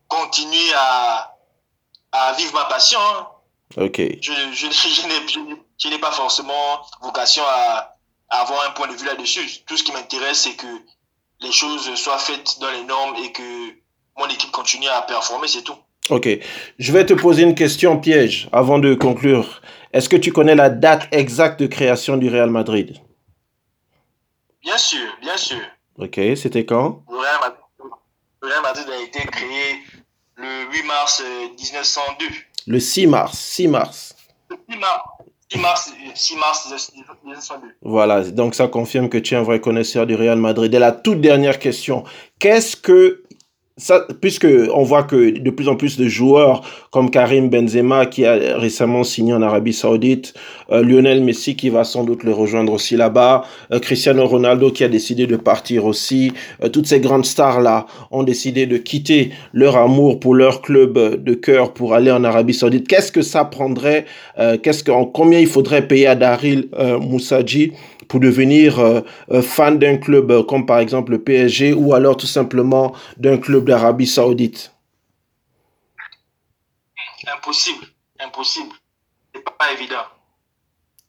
continuer 0.08 0.72
à, 0.76 1.36
à 2.10 2.32
vivre 2.32 2.52
ma 2.54 2.64
passion. 2.64 2.98
Hein. 3.00 3.28
Ok. 3.76 4.00
Je, 4.20 4.32
je, 4.52 4.66
je 5.78 5.88
n'ai 5.88 5.98
pas 5.98 6.10
forcément 6.10 6.82
vocation 7.00 7.44
à, 7.46 7.94
à, 8.28 8.40
avoir 8.40 8.66
un 8.66 8.72
point 8.72 8.88
de 8.88 8.94
vue 8.94 9.06
là-dessus. 9.06 9.62
Tout 9.64 9.76
ce 9.76 9.84
qui 9.84 9.92
m'intéresse, 9.92 10.40
c'est 10.40 10.56
que 10.56 10.66
les 11.40 11.52
choses 11.52 11.94
soient 11.94 12.18
faites 12.18 12.58
dans 12.58 12.72
les 12.72 12.82
normes 12.82 13.14
et 13.22 13.30
que 13.30 13.70
mon 14.16 14.26
équipe 14.26 14.50
continue 14.50 14.88
à 14.88 15.02
performer, 15.02 15.46
c'est 15.46 15.62
tout. 15.62 15.76
Ok. 16.10 16.28
Je 16.78 16.92
vais 16.92 17.06
te 17.06 17.14
poser 17.14 17.42
une 17.44 17.54
question 17.54 18.00
piège 18.00 18.48
avant 18.50 18.80
de 18.80 18.94
conclure. 18.94 19.57
Est-ce 19.92 20.08
que 20.08 20.16
tu 20.16 20.32
connais 20.32 20.54
la 20.54 20.70
date 20.70 21.08
exacte 21.12 21.60
de 21.60 21.66
création 21.66 22.16
du 22.16 22.28
Real 22.28 22.50
Madrid? 22.50 22.96
Bien 24.62 24.76
sûr, 24.76 25.06
bien 25.20 25.36
sûr. 25.36 25.58
Ok, 25.96 26.20
c'était 26.36 26.64
quand? 26.64 27.02
Le 27.10 27.16
Real, 27.16 27.40
Madrid, 27.40 27.60
le 28.42 28.48
Real, 28.48 28.62
Madrid, 28.62 28.86
a 28.90 29.02
été 29.02 29.20
créé 29.28 29.76
le 30.36 30.70
8 30.72 30.82
mars 30.86 31.22
1902. 31.56 32.24
Le 32.66 32.80
6 32.80 33.06
mars, 33.06 33.38
6 33.38 33.68
mars. 33.68 34.16
Le 34.50 34.56
6 34.70 34.78
mars. 34.78 35.02
6 35.50 35.58
mars, 35.58 35.92
6 36.14 36.36
mars 36.36 36.68
1902. 37.24 37.68
Voilà, 37.80 38.22
donc 38.30 38.54
ça 38.54 38.68
confirme 38.68 39.08
que 39.08 39.16
tu 39.16 39.34
es 39.34 39.36
un 39.38 39.42
vrai 39.42 39.60
connaisseur 39.60 40.06
du 40.06 40.14
Real 40.14 40.38
Madrid. 40.38 40.72
Et 40.74 40.78
la 40.78 40.92
toute 40.92 41.22
dernière 41.22 41.58
question, 41.58 42.04
qu'est-ce 42.38 42.76
que 42.76 43.24
ça, 43.78 44.06
puisque 44.20 44.46
on 44.74 44.82
voit 44.82 45.04
que 45.04 45.38
de 45.38 45.50
plus 45.50 45.68
en 45.68 45.76
plus 45.76 45.96
de 45.96 46.08
joueurs 46.08 46.62
comme 46.90 47.10
Karim 47.10 47.48
Benzema 47.48 48.06
qui 48.06 48.26
a 48.26 48.58
récemment 48.58 49.04
signé 49.04 49.32
en 49.32 49.40
Arabie 49.40 49.72
Saoudite, 49.72 50.34
euh, 50.70 50.82
Lionel 50.82 51.22
Messi 51.22 51.54
qui 51.54 51.70
va 51.70 51.84
sans 51.84 52.02
doute 52.02 52.24
le 52.24 52.32
rejoindre 52.32 52.72
aussi 52.72 52.96
là-bas, 52.96 53.44
euh, 53.72 53.78
Cristiano 53.78 54.26
Ronaldo 54.26 54.72
qui 54.72 54.82
a 54.82 54.88
décidé 54.88 55.28
de 55.28 55.36
partir 55.36 55.86
aussi, 55.86 56.32
euh, 56.62 56.68
toutes 56.68 56.86
ces 56.86 56.98
grandes 56.98 57.24
stars 57.24 57.60
là 57.60 57.86
ont 58.10 58.24
décidé 58.24 58.66
de 58.66 58.78
quitter 58.78 59.30
leur 59.52 59.76
amour 59.76 60.18
pour 60.18 60.34
leur 60.34 60.60
club 60.60 61.22
de 61.22 61.34
cœur 61.34 61.72
pour 61.72 61.94
aller 61.94 62.10
en 62.10 62.24
Arabie 62.24 62.54
Saoudite. 62.54 62.88
Qu'est-ce 62.88 63.12
que 63.12 63.22
ça 63.22 63.44
prendrait 63.44 64.06
Qu'est-ce 64.62 64.82
que 64.82 64.90
combien 65.12 65.38
il 65.38 65.46
faudrait 65.46 65.86
payer 65.86 66.08
à 66.08 66.14
Daryl 66.14 66.68
Moussadji 67.00 67.72
pour 68.08 68.20
devenir 68.20 68.78
euh, 68.78 69.02
fan 69.42 69.78
d'un 69.78 69.98
club 69.98 70.30
euh, 70.30 70.42
comme 70.42 70.66
par 70.66 70.78
exemple 70.78 71.12
le 71.12 71.22
PSG 71.22 71.72
ou 71.74 71.94
alors 71.94 72.16
tout 72.16 72.26
simplement 72.26 72.94
d'un 73.16 73.38
club 73.38 73.66
d'Arabie 73.66 74.06
Saoudite 74.06 74.72
Impossible, 77.26 77.86
impossible. 78.20 78.74
C'est 79.34 79.44
pas 79.44 79.72
évident. 79.72 80.04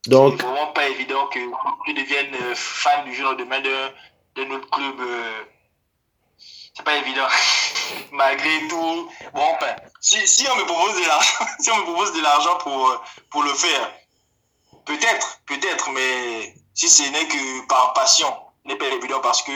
Donc, 0.07 0.35
c'est 0.37 0.47
vraiment 0.47 0.71
pas 0.71 0.87
évident 0.87 1.27
que 1.27 1.39
tu 1.85 1.93
deviennes 1.93 2.33
euh, 2.33 2.55
fan 2.55 3.05
du 3.05 3.13
jour 3.13 3.31
au 3.31 3.35
demain 3.35 3.61
d'un 3.61 4.51
autre 4.51 4.69
club. 4.69 4.99
Euh, 4.99 5.43
c'est 6.73 6.83
pas 6.83 6.95
évident. 6.97 7.27
Malgré 8.11 8.67
tout, 8.67 9.11
bon, 9.33 9.57
ben, 9.59 9.75
si, 9.99 10.25
si 10.27 10.47
on 10.49 10.55
me 10.55 10.65
propose 10.65 10.95
de 11.01 11.07
l'argent, 11.07 11.45
si 11.59 11.71
on 11.71 11.77
me 11.77 11.83
propose 11.83 12.13
de 12.13 12.21
l'argent 12.21 12.57
pour, 12.59 13.03
pour 13.29 13.43
le 13.43 13.53
faire, 13.53 13.91
peut-être, 14.85 15.41
peut-être, 15.45 15.89
mais 15.91 16.53
si 16.79 16.87
ce 16.87 17.03
n'est 17.11 17.27
que 17.27 17.67
par 17.67 17.91
passion, 17.93 18.27
n'est 18.65 18.77
pas 18.77 18.85
évident 18.85 19.19
parce 19.21 19.41
que 19.41 19.51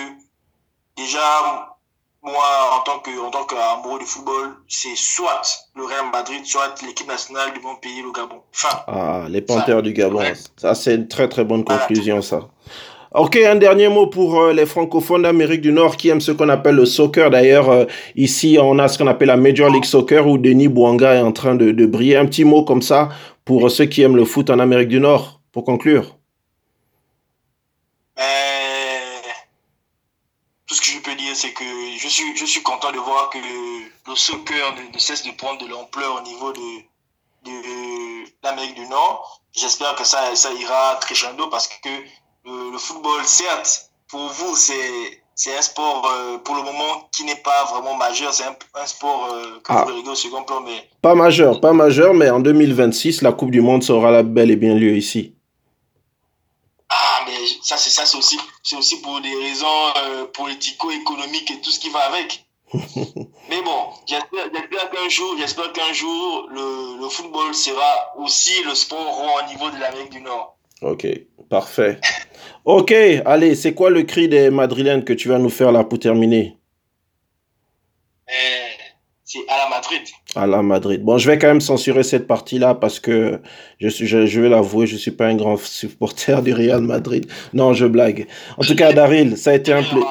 déjà, 0.98 1.22
moi, 2.22 2.34
en 2.78 2.84
tant 2.84 3.00
que, 3.00 3.18
en 3.26 3.32
tant 3.32 3.46
qu'amoureux 3.46 4.00
du 4.00 4.06
football, 4.06 4.58
c'est 4.68 4.98
soit 4.98 5.42
le 5.78 5.86
Real 5.86 6.12
Madrid, 6.12 6.42
soit 6.44 6.76
l'équipe 6.86 7.08
nationale 7.08 7.54
de 7.56 7.62
mon 7.62 7.76
pays, 7.76 8.02
le 8.02 8.12
Gabon. 8.12 8.42
Enfin. 8.54 8.78
Ah, 8.88 9.26
les 9.30 9.40
Panthères 9.40 9.82
du 9.82 9.94
Gabon. 9.94 10.18
Ouais. 10.18 10.34
Ça, 10.58 10.76
c'est 10.76 10.96
une 10.96 11.08
très, 11.08 11.30
très 11.30 11.46
bonne 11.46 11.64
conclusion, 11.64 12.20
voilà. 12.20 12.44
ça. 12.44 12.50
Ok, 13.14 13.38
un 13.38 13.56
dernier 13.56 13.88
mot 13.88 14.08
pour 14.08 14.42
euh, 14.42 14.52
les 14.52 14.66
francophones 14.66 15.22
d'Amérique 15.22 15.62
du 15.62 15.72
Nord 15.72 15.96
qui 15.96 16.10
aiment 16.10 16.20
ce 16.20 16.34
qu'on 16.34 16.50
appelle 16.50 16.76
le 16.76 16.86
soccer. 16.86 17.30
D'ailleurs, 17.30 17.70
euh, 17.70 17.86
ici, 18.18 18.58
on 18.62 18.80
a 18.80 18.90
ce 18.90 18.98
qu'on 18.98 19.08
appelle 19.08 19.30
la 19.30 19.38
Major 19.38 19.70
League 19.70 19.86
Soccer 19.86 20.28
où 20.28 20.38
Denis 20.38 20.68
Bouanga 20.68 21.16
est 21.16 21.22
en 21.22 21.32
train 21.32 21.56
de, 21.56 21.72
de 21.72 21.86
briller. 21.86 22.18
Un 22.18 22.26
petit 22.26 22.44
mot 22.44 22.66
comme 22.66 22.82
ça 22.82 23.08
pour 23.46 23.72
ceux 23.72 23.86
qui 23.86 24.02
aiment 24.02 24.18
le 24.18 24.26
foot 24.26 24.50
en 24.50 24.60
Amérique 24.60 24.90
du 24.90 25.00
Nord, 25.00 25.40
pour 25.54 25.64
conclure. 25.64 26.18
Euh, 28.19 29.21
tout 30.67 30.76
ce 30.76 30.82
que 30.82 30.88
je 30.88 30.99
peux 30.99 31.15
dire, 31.15 31.36
c'est 31.36 31.54
que 31.54 31.63
je 31.97 32.08
suis, 32.08 32.38
je 32.38 32.45
suis 32.45 32.63
content 32.63 32.91
de 32.91 32.99
voir 32.99 33.30
que 33.30 33.38
le 33.38 34.15
soccer 34.15 34.76
ne, 34.93 34.99
cesse 34.99 35.23
de 35.23 35.32
prendre 35.32 35.65
de 35.65 35.69
l'ampleur 35.69 36.15
au 36.17 36.21
niveau 36.21 36.52
de, 36.54 36.82
de 37.45 38.23
l'Amérique 38.43 38.76
du 38.76 38.88
Nord. 38.88 39.41
J'espère 39.52 39.95
que 39.95 40.04
ça, 40.04 40.36
ça 40.36 40.52
ira 40.54 40.99
crescendo 41.02 41.47
parce 41.49 41.67
que 41.67 41.89
le, 42.45 42.71
le 42.71 42.78
football, 42.78 43.23
certes, 43.26 43.91
pour 44.08 44.28
vous, 44.30 44.56
c'est 44.56 45.23
c'est 45.36 45.58
un 45.58 45.62
sport 45.62 46.06
euh, 46.06 46.38
pour 46.43 46.56
le 46.56 46.62
moment 46.62 47.10
qui 47.12 47.23
n'est 47.26 47.41
pas 47.43 47.65
vraiment 47.71 47.95
majeur. 47.95 48.34
C'est 48.34 48.43
un, 48.43 48.56
un, 48.82 48.86
sport 48.86 49.32
euh, 49.34 49.60
que 49.63 49.73
ah. 49.73 49.86
vous 49.88 50.12
au 50.12 50.15
second 50.15 50.43
plan. 50.43 50.62
Mais... 50.62 50.88
Pas 51.02 51.15
majeur, 51.15 51.60
pas 51.60 51.73
majeur, 51.73 52.13
mais 52.13 52.30
en 52.30 52.39
2026, 52.39 53.21
la 53.21 53.32
Coupe 53.32 53.52
du 53.52 53.62
Monde 53.62 53.84
sera 53.84 54.12
la 54.12 54.23
belle 54.23 54.52
et 54.52 54.56
bien 54.56 54.76
lieu 54.76 54.95
ici. 54.95 55.34
Mais 57.44 57.50
ça, 57.62 57.78
c'est 57.78 57.90
ça, 57.90 58.06
c'est 58.06 58.18
aussi, 58.18 58.38
c'est 58.64 58.76
aussi 58.78 59.02
pour 59.02 59.20
des 59.22 59.34
raisons 59.36 59.68
euh, 59.98 60.26
politico-économiques 60.28 61.52
et 61.52 61.60
tout 61.62 61.72
ce 61.72 61.80
qui 61.80 61.90
va 61.90 62.00
avec. 62.00 62.46
mais 62.74 63.62
bon, 63.64 63.90
j'espère 64.08 64.90
qu'un 64.92 65.10
jour, 65.10 65.36
j'espère 65.38 65.74
qu'un 65.74 65.94
jour, 65.94 66.48
le, 66.50 67.02
le 67.02 67.10
football 67.10 67.54
sera 67.54 68.14
aussi 68.18 68.64
le 68.64 68.74
sport 68.76 69.06
rond 69.06 69.44
au 69.44 69.50
niveau 69.50 69.70
de 69.72 69.78
l'Amérique 69.80 70.12
du 70.12 70.22
Nord. 70.22 70.58
Ok, 70.82 71.06
parfait. 71.50 72.00
ok, 72.66 72.94
allez, 73.26 73.56
c'est 73.56 73.74
quoi 73.74 73.90
le 73.90 74.04
cri 74.04 74.28
des 74.30 74.50
Madrilènes 74.50 75.04
que 75.04 75.14
tu 75.14 75.28
vas 75.28 75.38
nous 75.38 75.50
faire 75.50 75.72
là 75.72 75.84
pour 75.84 76.00
terminer? 76.00 76.58
Eh, 78.30 78.72
C'est 79.26 79.48
à 79.50 79.58
la 79.58 79.70
Madrid. 79.70 80.04
À 80.36 80.48
la 80.48 80.63
Madrid. 80.63 81.04
Bon, 81.04 81.17
je 81.17 81.30
vais 81.30 81.38
quand 81.38 81.48
même 81.48 81.62
censurer 81.62 82.04
cette 82.04 82.26
partie-là 82.26 82.74
parce 82.74 83.00
que 83.00 83.39
je, 83.80 83.88
suis, 83.88 84.08
je, 84.08 84.41
vais 84.41 84.50
l'avouer, 84.50 84.88
je 84.88 84.96
suis 84.96 85.12
pas 85.12 85.28
un 85.28 85.36
grand 85.36 85.58
supporter 85.58 86.41
du 86.41 86.54
Real 86.54 86.82
Madrid. 86.82 87.28
Non, 87.54 87.74
je 87.74 87.86
blague. 87.86 88.26
En 88.58 88.63
tout 88.63 88.76
cas, 88.76 88.93
Daryl, 88.93 89.38
ça 89.38 89.52
a 89.52 89.54
été 89.54 89.74
un 89.74 89.84
plaisir. 89.84 90.08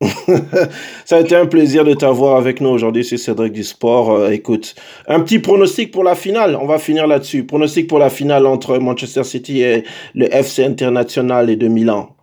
ça 1.04 1.16
a 1.16 1.20
été 1.20 1.36
un 1.36 1.46
plaisir 1.46 1.84
de 1.84 1.94
t'avoir 1.94 2.36
avec 2.36 2.60
nous 2.60 2.68
aujourd'hui 2.68 3.04
c'est 3.04 3.16
Cédric 3.16 3.52
du 3.52 3.64
Sport. 3.64 4.10
Euh, 4.10 4.30
écoute, 4.30 4.74
un 5.06 5.20
petit 5.20 5.38
pronostic 5.38 5.90
pour 5.90 6.04
la 6.04 6.14
finale. 6.14 6.56
On 6.60 6.66
va 6.66 6.78
finir 6.78 7.06
là-dessus. 7.06 7.44
Pronostic 7.44 7.88
pour 7.88 7.98
la 7.98 8.10
finale 8.10 8.46
entre 8.46 8.78
Manchester 8.78 9.24
City 9.24 9.62
et 9.62 9.84
le 10.14 10.32
FC 10.32 10.64
International 10.64 11.50
et 11.50 11.56
de 11.56 11.68
Milan. 11.68 12.14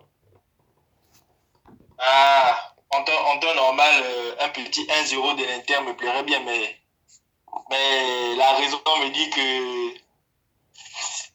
Ah, 1.98 2.56
en 2.90 3.04
temps, 3.04 3.54
normal, 3.54 3.94
euh, 4.04 4.44
un 4.44 4.48
petit 4.48 4.82
1-0 4.82 5.36
de 5.36 5.42
l'Inter 5.42 5.74
me 5.86 5.96
plairait 5.96 6.24
bien, 6.24 6.38
mais, 6.44 6.81
mais 7.70 8.36
la 8.36 8.52
raison 8.54 8.80
me 9.00 9.10
dit 9.10 9.30
que 9.30 9.94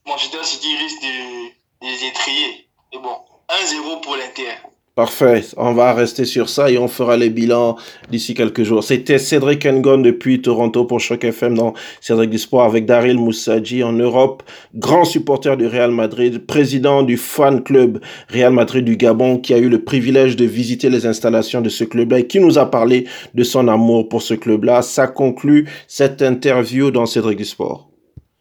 Manchester 0.08 0.44
City 0.44 0.78
risque 0.78 1.02
de, 1.02 1.52
les 1.82 2.06
étrier. 2.06 2.70
Et 2.92 2.98
bon, 2.98 3.24
1-0 3.50 4.02
pour 4.02 4.16
l'Inter. 4.16 4.56
Parfait, 4.98 5.44
on 5.58 5.74
va 5.74 5.94
rester 5.94 6.26
sur 6.26 6.50
ça 6.50 6.72
et 6.72 6.80
on 6.80 6.88
fera 6.88 7.18
les 7.18 7.30
bilans 7.30 7.76
d'ici 8.10 8.34
quelques 8.34 8.64
jours. 8.64 8.84
C'était 8.84 9.20
Cédric 9.20 9.64
Engon 9.68 10.00
depuis 10.00 10.42
Toronto 10.42 10.86
pour 10.86 11.00
Choc 11.00 11.24
FM 11.24 11.54
dans 11.54 11.76
Cédric 12.02 12.32
du 12.32 12.40
Sport 12.40 12.64
avec 12.64 12.88
Daryl 12.88 13.20
Moussadji 13.20 13.84
en 13.84 13.94
Europe, 13.94 14.42
grand 14.74 15.06
supporter 15.06 15.56
du 15.56 15.68
Real 15.68 15.92
Madrid, 15.92 16.44
président 16.48 17.04
du 17.04 17.16
fan 17.16 17.62
club 17.62 18.00
Real 18.30 18.52
Madrid 18.52 18.84
du 18.84 18.98
Gabon 18.98 19.38
qui 19.38 19.54
a 19.54 19.60
eu 19.60 19.70
le 19.70 19.84
privilège 19.84 20.36
de 20.36 20.46
visiter 20.46 20.90
les 20.90 21.06
installations 21.06 21.62
de 21.62 21.70
ce 21.70 21.84
club-là 21.84 22.18
et 22.18 22.26
qui 22.26 22.40
nous 22.40 22.58
a 22.58 22.72
parlé 22.72 23.06
de 23.36 23.44
son 23.44 23.68
amour 23.68 24.10
pour 24.10 24.24
ce 24.24 24.34
club-là. 24.34 24.82
Ça 24.82 25.06
conclut 25.06 25.70
cette 25.88 26.24
interview 26.24 26.90
dans 26.90 27.06
Cédric 27.06 27.38
du 27.38 27.46
Sport. 27.46 27.87